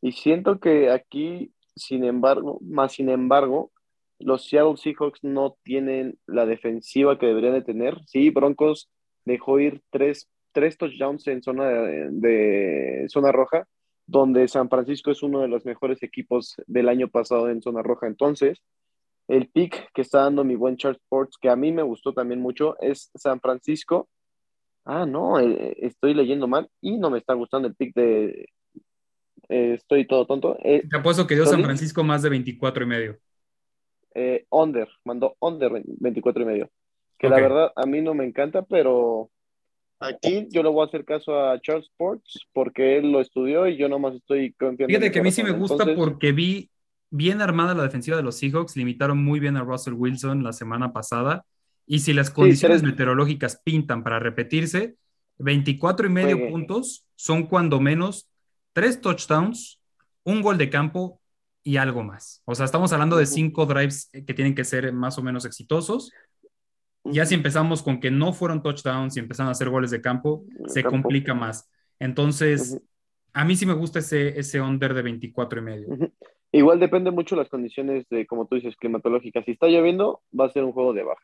[0.00, 3.72] Y siento que aquí, sin embargo, más sin embargo,
[4.18, 7.98] los Seattle Seahawks no tienen la defensiva que deberían de tener.
[8.06, 8.90] Sí, Broncos
[9.24, 13.66] dejó ir tres, tres touchdowns en zona de, zona roja,
[14.06, 18.06] donde San Francisco es uno de los mejores equipos del año pasado en zona roja.
[18.06, 18.62] Entonces,
[19.28, 22.40] el pick que está dando mi buen Chart Sports, que a mí me gustó también
[22.40, 24.08] mucho, es San Francisco.
[24.90, 28.48] Ah, no, eh, estoy leyendo mal y no me está gustando el pick de.
[29.50, 30.56] eh, estoy todo tonto.
[30.64, 31.62] Eh, Te apuesto que dio San.
[31.62, 33.18] Francisco más de 24 y medio.
[34.14, 36.70] eh, under, mandó under 24 y medio.
[37.18, 39.30] Que la verdad a mí no me encanta, pero
[40.00, 43.76] aquí yo le voy a hacer caso a Charles Sports porque él lo estudió y
[43.76, 44.86] yo nomás estoy confiando.
[44.94, 46.70] Fíjate que a mí sí me gusta Entonces, porque vi
[47.10, 50.92] bien armada la defensiva de los Seahawks, limitaron muy bien a Russell Wilson la semana
[50.92, 51.44] pasada.
[51.88, 54.96] Y si las condiciones meteorológicas pintan para repetirse,
[55.38, 58.28] 24 y medio puntos son cuando menos
[58.74, 59.80] tres touchdowns,
[60.22, 61.20] un gol de campo
[61.64, 62.42] y algo más.
[62.44, 66.12] O sea, estamos hablando de cinco drives que tienen que ser más o menos exitosos.
[67.04, 70.44] Ya si empezamos con que no fueron touchdowns y empezaron a hacer goles de campo,
[70.66, 71.00] se Campo.
[71.00, 71.70] complica más.
[71.98, 72.78] Entonces,
[73.32, 75.88] a mí sí me gusta ese, ese under de 24 y medio.
[76.52, 79.44] Igual depende mucho las condiciones de, como tú dices, climatológicas.
[79.46, 81.22] Si está lloviendo, va a ser un juego de baja.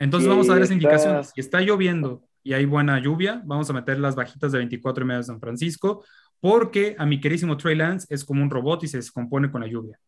[0.00, 1.22] Entonces vamos a dar esa indicación.
[1.22, 5.06] Si está lloviendo y hay buena lluvia, vamos a meter las bajitas de 24 y
[5.06, 6.02] medio de San Francisco,
[6.40, 9.66] porque a mi querísimo Trey Lance es como un robot y se descompone con la
[9.68, 10.00] lluvia.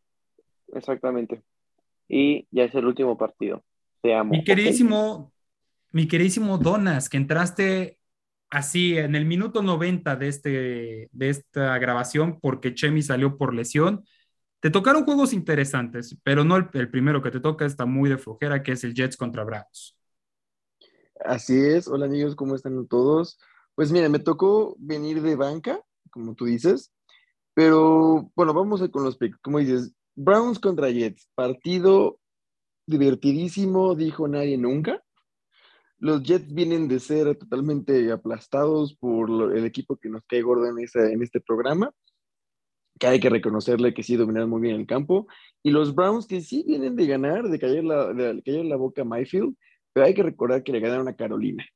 [0.74, 1.42] Exactamente.
[2.08, 3.62] Y ya es el último partido.
[4.00, 4.32] Te amo.
[4.32, 5.30] Mi queridísimo,
[5.90, 7.98] mi queridísimo Donas, que entraste
[8.48, 14.04] así en el minuto 90 de, este, de esta grabación porque Chemi salió por lesión.
[14.62, 18.62] Te tocaron juegos interesantes, pero no el, primero que te toca está muy de flojera,
[18.62, 19.98] que es el Jets contra Bravos.
[21.24, 21.88] Así es.
[21.88, 23.38] Hola amigos, ¿cómo están todos?
[23.74, 26.92] Pues mira, me tocó venir de banca, como tú dices,
[27.54, 29.18] Pero bueno, vamos a con los.
[29.42, 32.20] Como dices, Browns contra Jets, partido
[32.86, 35.02] divertidísimo, dijo nadie nunca.
[35.98, 40.78] Los Jets vienen de ser totalmente aplastados por el equipo que nos cae gordo en,
[40.80, 41.92] esa- en este programa,
[43.02, 45.26] que hay que reconocerle que sí dominaron muy bien el campo.
[45.64, 49.02] Y los Browns que sí vienen de ganar, de caer la, de caer la boca
[49.02, 49.56] a Mayfield,
[49.92, 51.66] pero hay que recordar que le ganaron a Carolina.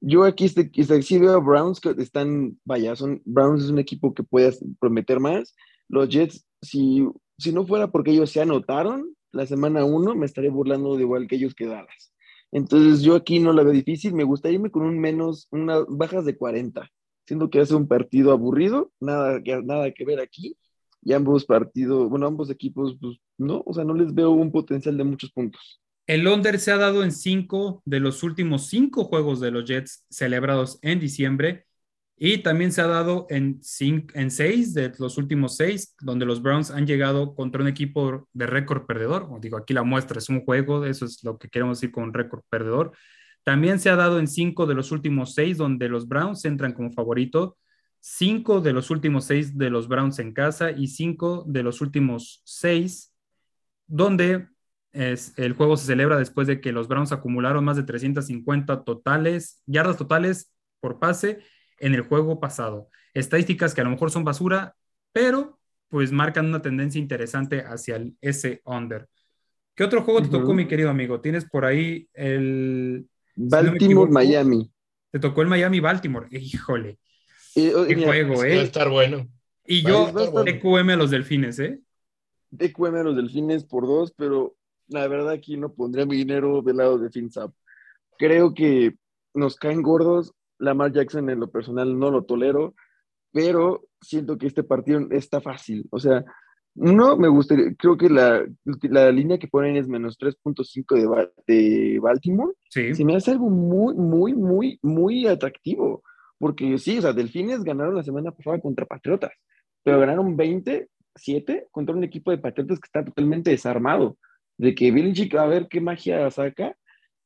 [0.00, 3.80] Yo aquí este, este- sí veo a Browns que están, vaya, son, Browns es un
[3.80, 5.52] equipo que puede prometer más.
[5.88, 7.08] Los Jets, si,
[7.38, 11.26] si no fuera porque ellos se anotaron la semana uno, me estaría burlando de igual
[11.26, 12.14] que ellos que Dallas.
[12.52, 16.24] Entonces yo aquí no la veo difícil, me gustaría irme con un menos, unas bajas
[16.24, 16.88] de 40,
[17.32, 20.54] siendo que hace un partido aburrido, nada, nada que ver aquí,
[21.02, 24.98] y ambos partidos, bueno, ambos equipos, pues no, o sea, no les veo un potencial
[24.98, 25.80] de muchos puntos.
[26.06, 30.04] El under se ha dado en cinco de los últimos cinco juegos de los Jets
[30.10, 31.64] celebrados en diciembre
[32.18, 36.42] y también se ha dado en, cin- en seis de los últimos seis, donde los
[36.42, 39.40] Browns han llegado contra un equipo de récord perdedor.
[39.40, 42.42] Digo, aquí la muestra es un juego, eso es lo que queremos decir con récord
[42.50, 42.92] perdedor.
[43.44, 46.92] También se ha dado en cinco de los últimos seis, donde los Browns entran como
[46.92, 47.56] favorito,
[48.00, 52.42] cinco de los últimos seis de los Browns en casa y cinco de los últimos
[52.44, 53.14] seis,
[53.86, 54.48] donde
[54.92, 59.62] es, el juego se celebra después de que los Browns acumularon más de 350 totales,
[59.66, 61.40] yardas totales por pase
[61.78, 62.88] en el juego pasado.
[63.14, 64.76] Estadísticas que a lo mejor son basura,
[65.12, 69.08] pero pues marcan una tendencia interesante hacia el ese under.
[69.74, 71.20] ¿Qué otro juego te tocó, mi querido amigo?
[71.20, 73.06] Tienes por ahí el...
[73.34, 74.70] Baltimore, equivoco, Miami.
[75.10, 76.28] Te tocó el Miami-Baltimore.
[76.30, 76.98] Híjole,
[77.54, 78.62] Y, oh, qué mira, juego, Va a ¿eh?
[78.62, 79.28] estar bueno.
[79.66, 80.12] Y yo.
[80.12, 81.80] TQM a los delfines, ¿eh?
[82.50, 84.54] DQM a los delfines por dos, pero
[84.88, 87.52] la verdad aquí no pondría mi dinero del lado de FinSap.
[88.18, 88.94] Creo que
[89.34, 90.32] nos caen gordos.
[90.58, 92.74] Lamar Jackson en lo personal no lo tolero,
[93.32, 95.86] pero siento que este partido está fácil.
[95.90, 96.24] O sea,
[96.74, 98.44] no me gustaría, creo que la,
[98.82, 102.54] la línea que ponen es menos 3.5 de, Ba- de Baltimore.
[102.70, 102.94] Sí.
[102.94, 106.02] Se me hace algo muy, muy, muy, muy atractivo.
[106.38, 109.30] Porque sí, o sea, Delfines ganaron la semana pasada contra Patriotas,
[109.84, 114.16] pero ganaron 27 contra un equipo de Patriotas que está totalmente desarmado.
[114.58, 116.76] De que Belichick a ver qué magia saca,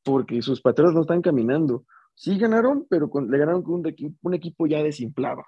[0.04, 1.84] porque sus Patriotas no están caminando.
[2.14, 5.42] Sí ganaron, pero con- le ganaron con un, un equipo ya desinflado.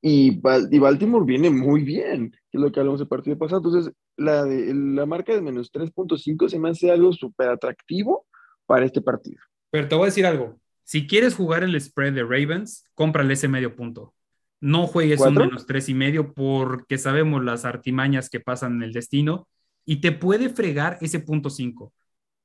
[0.00, 3.58] Y, Bal- y Baltimore viene muy bien, que es lo que hablamos del partido pasado.
[3.58, 8.26] Entonces, la, de- la marca de menos 3.5 se me hace algo súper atractivo
[8.66, 9.40] para este partido.
[9.70, 10.56] Pero te voy a decir algo.
[10.84, 14.14] Si quieres jugar el spread de Ravens, cómprale ese medio punto.
[14.60, 15.44] No juegues un ¿Cuatro?
[15.46, 19.48] menos tres y medio porque sabemos las artimañas que pasan en el destino
[19.84, 21.92] y te puede fregar ese punto cinco.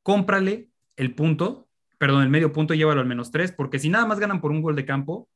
[0.04, 4.20] Cómprale el punto, perdón, el medio punto, llévalo al menos tres, porque si nada más
[4.20, 5.30] ganan por un gol de campo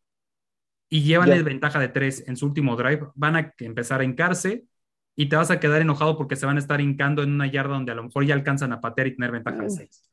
[0.90, 1.36] y llevan Ya.
[1.36, 4.66] el ventaja de tres en su último drive, van a empezar a hincarse
[5.16, 7.74] y te vas a quedar enojado porque se van a estar hincando en una yarda
[7.76, 9.70] donde a lo mejor ya alcanzan a patear y tener ventaja de Mm.
[9.72, 10.12] seis.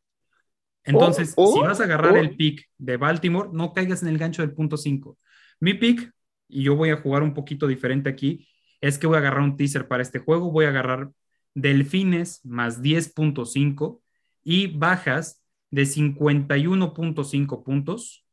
[0.85, 4.53] Entonces, si vas a agarrar el pick de Baltimore, no caigas en el gancho del
[4.53, 5.17] punto 5.
[5.61, 6.13] Mi pick,
[6.49, 8.49] y yo voy a jugar un poquito diferente aquí,
[8.81, 10.51] es que voy a agarrar un teaser para este juego.
[10.51, 11.11] Voy a agarrar
[11.55, 14.03] Delfines más 10.5
[14.43, 18.25] y bajas de 51.5 puntos,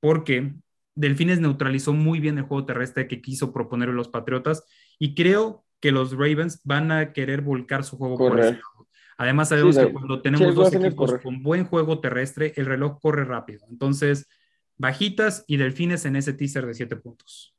[0.00, 0.54] porque
[0.94, 4.64] Delfines neutralizó muy bien el juego terrestre que quiso proponer los Patriotas
[4.98, 8.88] y creo que los Ravens van a querer volcar su juego por ese lado.
[9.18, 11.20] Además, sabemos Sí, que la- cuando tenemos dos equipos correr.
[11.20, 13.66] con buen juego terrestre, el reloj corre rápido.
[13.70, 14.28] Entonces,
[14.76, 17.54] bajitas y delfines en ese teaser de 7 puntos.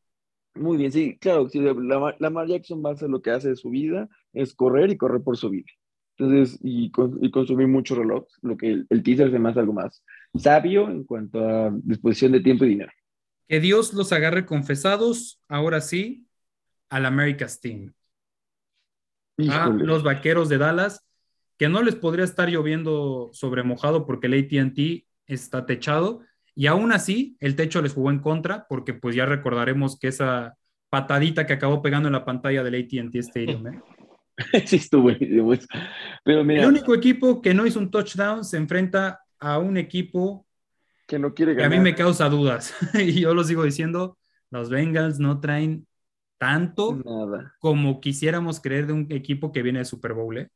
[0.56, 3.56] Muy bien, sí, claro, sí, Lamar, Lamar Jackson va a hacer lo que hace de
[3.58, 5.66] su vida, es correr y correr por su vida.
[6.18, 9.60] Entonces, y, con- y consumir mucho reloj, lo que el, el teaser se me hace
[9.60, 10.02] algo más
[10.36, 12.92] sabio en cuanto a disposición de tiempo y dinero.
[13.48, 16.28] Que Dios los agarre confesados, ahora sí,
[16.90, 17.94] al America's Team.
[19.38, 19.86] A Híjole.
[19.86, 21.06] los vaqueros de Dallas,
[21.58, 26.22] que no les podría estar lloviendo sobre mojado porque el ATT está techado.
[26.56, 30.56] Y aún así, el techo les jugó en contra, porque pues ya recordaremos que esa
[30.90, 33.68] patadita que acabó pegando en la pantalla del ATT Stadium.
[33.68, 33.82] ¿eh?
[34.66, 35.12] sí, estuvo.
[36.24, 40.45] Pero mira, El único equipo que no hizo un touchdown se enfrenta a un equipo
[41.08, 41.70] que no quiere que a ganar.
[41.70, 42.74] mí me causa dudas.
[42.94, 44.18] y yo lo sigo diciendo,
[44.52, 45.88] los Bengals no traen
[46.38, 47.56] tanto Nada.
[47.60, 50.38] como quisiéramos creer de un equipo que viene de Super Bowl.
[50.38, 50.50] ¿eh?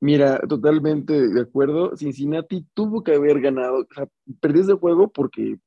[0.00, 1.96] Mira, totalmente de acuerdo.
[1.96, 3.80] Cincinnati tuvo que haber ganado.
[3.80, 4.08] O sea,
[4.40, 5.58] perdió ese juego porque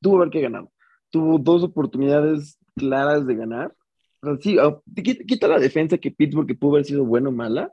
[0.00, 0.72] tuvo que haber que ganado.
[1.10, 3.74] Tuvo dos oportunidades claras de ganar.
[4.22, 7.30] O sea, sí, ah, quita, quita la defensa que Pittsburgh, que pudo haber sido bueno
[7.30, 7.72] o mala.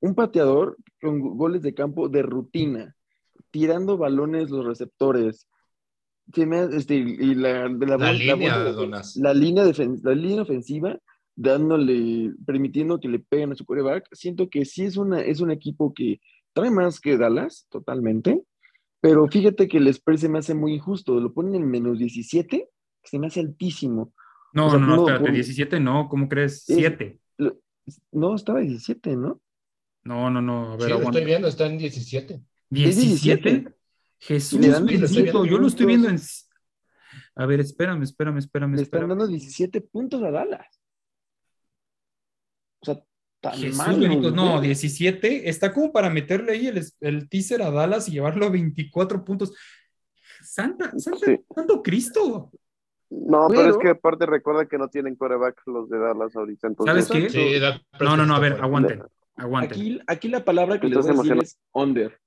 [0.00, 2.95] Un pateador con goles de campo de rutina,
[3.50, 5.46] tirando balones los receptores.
[6.34, 9.16] se me este, y la, de la, La línea, Donas.
[9.16, 10.98] la línea, defen- la línea ofensiva,
[11.36, 15.50] dándole, permitiendo que le peguen a su quarterback, siento que sí es, una, es un
[15.50, 16.20] equipo que
[16.52, 18.42] trae más que Dallas, totalmente,
[19.00, 22.68] pero fíjate que el spread se me hace muy injusto, lo ponen en menos 17,
[23.02, 24.12] que se me hace altísimo.
[24.52, 26.68] No, O sea, no, no, espérate, por- 17 no, ¿cómo crees?
[26.68, 27.20] Es- 7.
[27.38, 27.58] Lo-
[28.10, 29.40] No, estaba 17, ¿no?
[30.02, 31.18] No, no, no, a ver, Sí, lo aguanta.
[31.18, 32.40] estoy viendo, está en 17.
[32.84, 33.50] Es 17.
[33.64, 33.74] ¿17?
[34.18, 36.18] Jesús, Le dan bendito, 17 yo lo estoy viendo en...
[37.34, 39.08] A ver, espérame, espérame, espérame, Le están espérame.
[39.10, 40.66] dando 17 puntos a Dallas.
[42.80, 43.02] O sea,
[43.40, 44.00] tan Jesús, mal.
[44.00, 44.62] bendito, no, ven.
[44.64, 49.24] 17, está como para meterle ahí el, el teaser a Dallas y llevarlo a 24
[49.24, 49.54] puntos.
[50.42, 51.38] Santa, Santa, Sí.
[51.54, 52.50] Santo Cristo.
[53.10, 56.66] No, pero, Pero- es que aparte recuerda que no tienen coreback los de Dallas ahorita.
[56.68, 57.30] Entonces, ¿Sabes qué?
[57.30, 57.60] Sí,
[58.00, 59.02] No, no, no, a ver, aguanten,
[59.36, 59.72] aguanten.
[59.78, 62.20] Aquí, aquí la palabra que les Entonces voy a decir emociona- es under.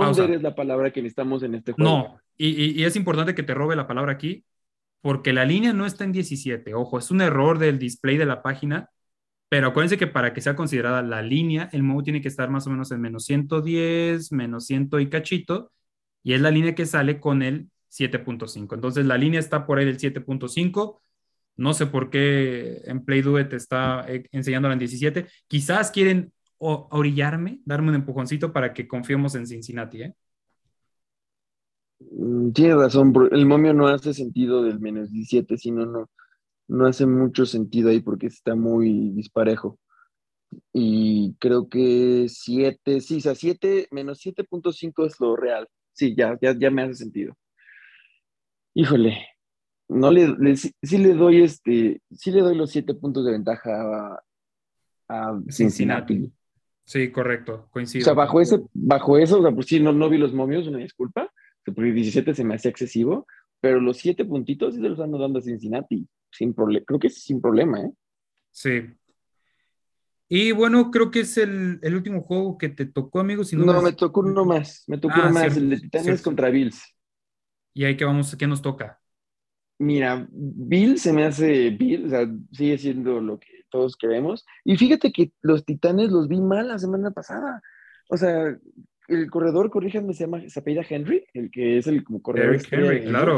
[0.00, 0.34] Under Pausa.
[0.34, 1.90] es la palabra que necesitamos en este juego.
[1.90, 4.44] No, y, y- y es importante que te robe la palabra aquí,
[5.00, 6.74] porque la línea no está en 17.
[6.74, 8.88] Ojo, es un error del display de la página,
[9.48, 12.66] pero acuérdense que para que sea considerada la línea, el modo tiene que estar más
[12.66, 15.72] o menos en menos 110, menos 100 y cachito,
[16.22, 18.74] y es la línea que sale con el 7.5.
[18.74, 21.00] Entonces la línea está por ahí del 7.5.
[21.56, 25.26] No sé por qué en Play Do It está eh, enseñándola en 17.
[25.48, 26.32] Quizás quieren
[26.64, 30.14] o- orillarme, darme un empujoncito para que confiemos en Cincinnati, ¿eh?
[32.00, 33.30] Mm, Tienes razón, bro.
[33.30, 36.10] el momio no hace sentido del menos 17, sino no,
[36.68, 39.78] no hace mucho sentido ahí porque está muy disparejo.
[40.72, 45.68] Y creo que 7, sí, o sea, 7, menos 7.5 es lo real.
[45.92, 47.34] Sí, ya, ya, ya me hace sentido.
[48.74, 49.26] Híjole,
[49.88, 53.32] no le, le- sí, sí le doy este, sí le doy los 7 puntos de
[53.32, 54.22] ventaja a,
[55.08, 56.14] a Cincinnati.
[56.16, 56.32] Cincinnati.
[56.84, 58.02] Sí, correcto, coincido.
[58.02, 60.66] O sea, bajo ese, bajo eso, o sea, pues sí, no, no vi los momios,
[60.66, 61.30] una disculpa,
[61.64, 63.26] porque 17 se me hacía excesivo,
[63.60, 67.06] pero los siete puntitos sí se los ando dando a Cincinnati, sin problema, creo que
[67.06, 67.90] es sin problema, ¿eh?
[68.50, 68.82] Sí.
[70.28, 73.44] Y bueno, creo que es el, el último juego que te tocó, amigo.
[73.44, 75.76] Si no, No, me- tocó uno más, me tocó Ah, uno más, cierto, el de
[75.76, 76.24] Titanes cierto.
[76.24, 76.82] contra Bills.
[77.74, 79.00] Y ahí que vamos, ¿qué nos toca?
[79.78, 84.46] Mira, Bill se me hace Bill, o sea, sigue siendo lo que todos queremos.
[84.64, 87.60] Y fíjate que los Titanes los vi mal la semana pasada.
[88.08, 88.56] O sea,
[89.08, 92.60] el corredor, corríjanme, se llama, se apellida Henry, el que es el como corredor.
[92.70, 93.36] Henry, de- claro.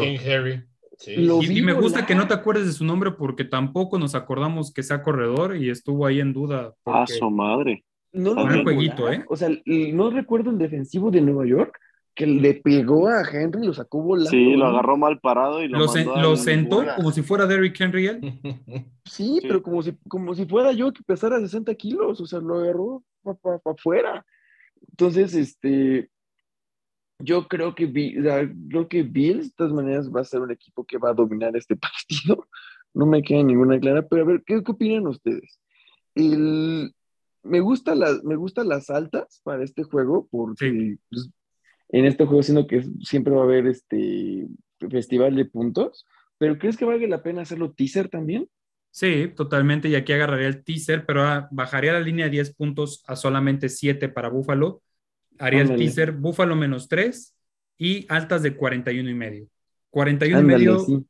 [0.98, 1.16] Sí.
[1.16, 2.06] Lo- Y, me gusta volar.
[2.06, 5.70] que no te acuerdes de su nombre porque tampoco nos acordamos que sea corredor y
[5.70, 6.66] estuvo ahí en duda.
[6.66, 7.84] a porque- su madre.
[8.12, 9.14] No lo volar.
[9.14, 9.24] ¿eh?
[9.28, 11.76] O sea, no recuerdo el defensivo de Nueva York
[12.14, 14.30] que le pegó a Henry y lo sacó volando.
[14.30, 16.96] Sí, lo agarró mal parado y lo, Lo, sen- mandó a lo sentó bola.
[16.96, 18.20] como si fuera Derrick Henry él.
[19.04, 19.46] Sí, Sí.
[19.48, 23.02] pero como si, como si fuera yo que pesara 60 kilos, o sea, lo agarró
[23.42, 24.24] para afuera.
[24.90, 26.08] Entonces, este,
[27.18, 30.40] yo creo que, Bi- o sea, creo que Bills, de todas maneras, va a ser
[30.40, 31.76] un equipo que va a dominar este
[32.26, 32.46] partido.
[32.94, 35.58] No me queda ninguna clara, pero a ver, ¿qué, qué opinan ustedes?
[36.14, 36.94] El,
[37.42, 40.98] me, gusta las, me gustan las altas para este juego, porque Sí.
[41.10, 41.30] pues,
[41.98, 44.48] en este juego siento que siempre va a haber este
[44.90, 46.04] festival de puntos,
[46.38, 48.48] pero ¿crees que valga la pena hacerlo teaser también?
[48.90, 49.88] Sí, totalmente.
[49.88, 53.68] Y aquí agarraría el teaser, pero ah, bajaría la línea de 10 puntos a solamente
[53.68, 54.82] 7 para Búfalo.
[55.38, 57.34] Haría el teaser Búfalo menos 3
[57.78, 59.46] y altas de 41 y medio.
[59.90, 61.04] 41 y Ándale, medio, sí.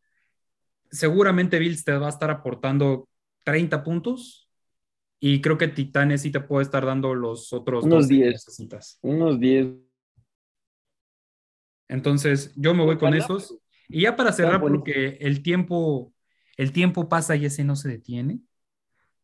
[0.90, 3.08] seguramente Bills te va a estar aportando
[3.44, 4.50] 30 puntos
[5.20, 8.32] y creo que Titanes sí te puede estar dando los otros Unos 12 que 10.
[8.32, 8.98] necesitas.
[9.00, 9.68] Unos 10.
[11.88, 13.58] Entonces, yo me voy con esos.
[13.88, 16.12] Y ya para cerrar, porque el tiempo,
[16.56, 18.40] el tiempo pasa y ese no se detiene.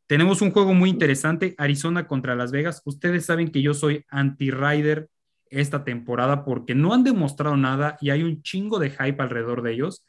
[0.07, 2.83] Tenemos un juego muy interesante, Arizona contra Las Vegas.
[2.85, 5.09] Ustedes saben que yo soy anti-rider
[5.51, 9.73] esta temporada porque no han demostrado nada y hay un chingo de hype alrededor de
[9.73, 10.05] ellos.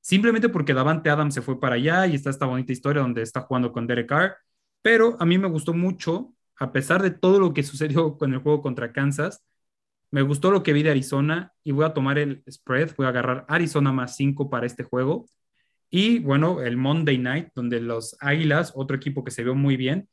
[0.00, 3.40] Simplemente porque Davante Adams se fue para allá y está esta bonita historia donde está
[3.40, 4.36] jugando con Derek Carr.
[4.82, 8.40] Pero a mí me gustó mucho, a pesar de todo lo que sucedió con el
[8.40, 9.42] juego contra Kansas,
[10.14, 13.08] me gustó lo que vi de Arizona y voy a tomar el spread, voy a
[13.08, 15.26] agarrar Arizona más 5 para este juego.
[15.90, 20.08] Y bueno, el Monday Night, donde los Águilas, otro equipo que se vio muy bien,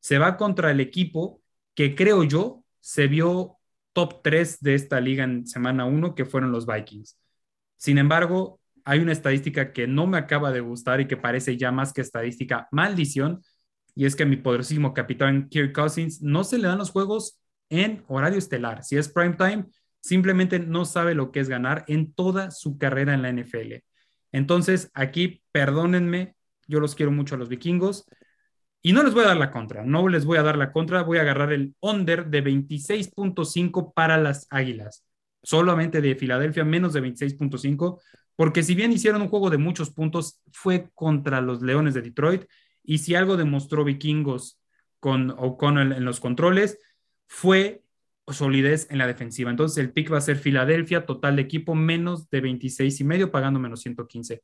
[0.00, 1.40] se va contra el equipo
[1.76, 3.58] que creo yo se vio
[3.92, 7.16] top 3 de esta liga en semana 1, que fueron los Vikings.
[7.76, 11.70] Sin embargo, hay una estadística que no me acaba de gustar y que parece ya
[11.70, 13.40] más que estadística maldición,
[13.94, 17.38] y es que mi poderosísimo capitán Kirk Cousins no se le dan los juegos
[17.70, 18.84] en horario estelar.
[18.84, 19.66] Si es prime time,
[20.00, 23.84] simplemente no sabe lo que es ganar en toda su carrera en la NFL.
[24.32, 26.34] Entonces, aquí, perdónenme,
[26.66, 28.04] yo los quiero mucho a los vikingos
[28.82, 31.02] y no les voy a dar la contra, no les voy a dar la contra,
[31.02, 35.06] voy a agarrar el under de 26.5 para las Águilas,
[35.42, 38.00] solamente de Filadelfia, menos de 26.5,
[38.36, 42.44] porque si bien hicieron un juego de muchos puntos, fue contra los Leones de Detroit,
[42.82, 44.60] y si algo demostró Vikingos
[45.00, 46.78] con O'Connell en los controles,
[47.26, 47.84] fue
[48.28, 49.50] solidez en la defensiva.
[49.50, 53.30] Entonces el pick va a ser Filadelfia, total de equipo menos de 26 y medio,
[53.30, 54.42] pagando menos 115.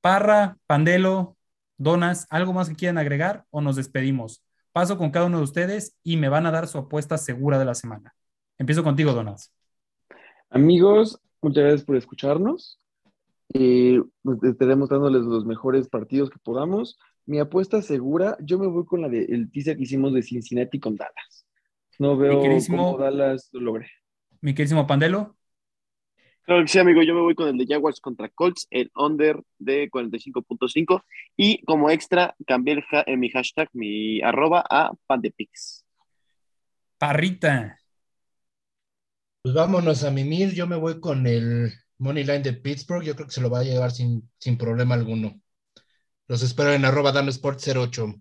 [0.00, 1.36] Parra, Pandelo,
[1.76, 4.44] Donas, ¿algo más que quieran agregar o nos despedimos?
[4.72, 7.64] Paso con cada uno de ustedes y me van a dar su apuesta segura de
[7.64, 8.14] la semana.
[8.58, 9.52] Empiezo contigo, Donas.
[10.50, 12.78] Amigos, muchas gracias por escucharnos.
[13.52, 14.00] Eh,
[14.42, 16.98] estaremos dándoles los mejores partidos que podamos.
[17.26, 20.96] Mi apuesta segura, yo me voy con la del teaser que hicimos de Cincinnati con
[20.96, 21.46] Dallas.
[22.00, 23.90] No veo cómo Dallas lo logré.
[24.40, 25.36] Mi querísimo Pandelo.
[26.46, 27.02] Claro que sí, amigo.
[27.02, 31.04] Yo me voy con el de Jaguars contra Colts, el under de 45.5.
[31.36, 35.84] Y como extra, cambié el mi hashtag, mi arroba a pandepix.
[36.96, 37.78] Parrita.
[39.42, 40.54] Pues vámonos a mimir.
[40.54, 43.04] Yo me voy con el Money Line de Pittsburgh.
[43.04, 45.38] Yo creo que se lo va a llevar sin, sin problema alguno.
[46.28, 48.14] Los espero en arroba Sport 08.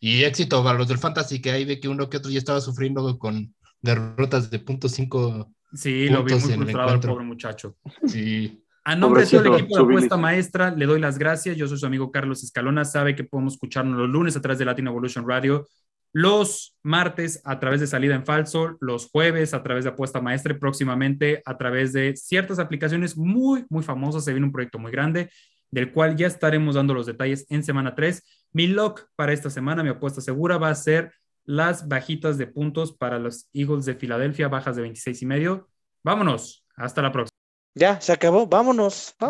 [0.00, 2.60] Y éxito para los del Fantasy, que ahí ve que uno que otro ya estaba
[2.60, 5.52] sufriendo con derrotas de punto cinco.
[5.72, 7.76] Sí, lo vi muy frustrado el pobre muchacho.
[8.06, 8.64] Sí.
[8.82, 11.56] A nombre de todo el equipo de apuesta maestra, le doy las gracias.
[11.56, 12.84] Yo soy su amigo Carlos Escalona.
[12.84, 15.68] Sabe que podemos escucharnos los lunes a través de Latin Evolution Radio,
[16.12, 20.54] los martes a través de Salida en Falso, los jueves a través de Apuesta Maestra
[20.54, 24.24] y próximamente a través de ciertas aplicaciones muy, muy famosas.
[24.24, 25.30] Se viene un proyecto muy grande
[25.70, 28.22] del cual ya estaremos dando los detalles en semana 3.
[28.52, 31.12] Mi lock para esta semana, mi apuesta segura, va a ser
[31.44, 35.68] las bajitas de puntos para los Eagles de Filadelfia, bajas de 26 y medio.
[36.02, 37.30] Vámonos, hasta la próxima.
[37.74, 39.14] Ya, se acabó, vámonos.
[39.18, 39.29] vámonos.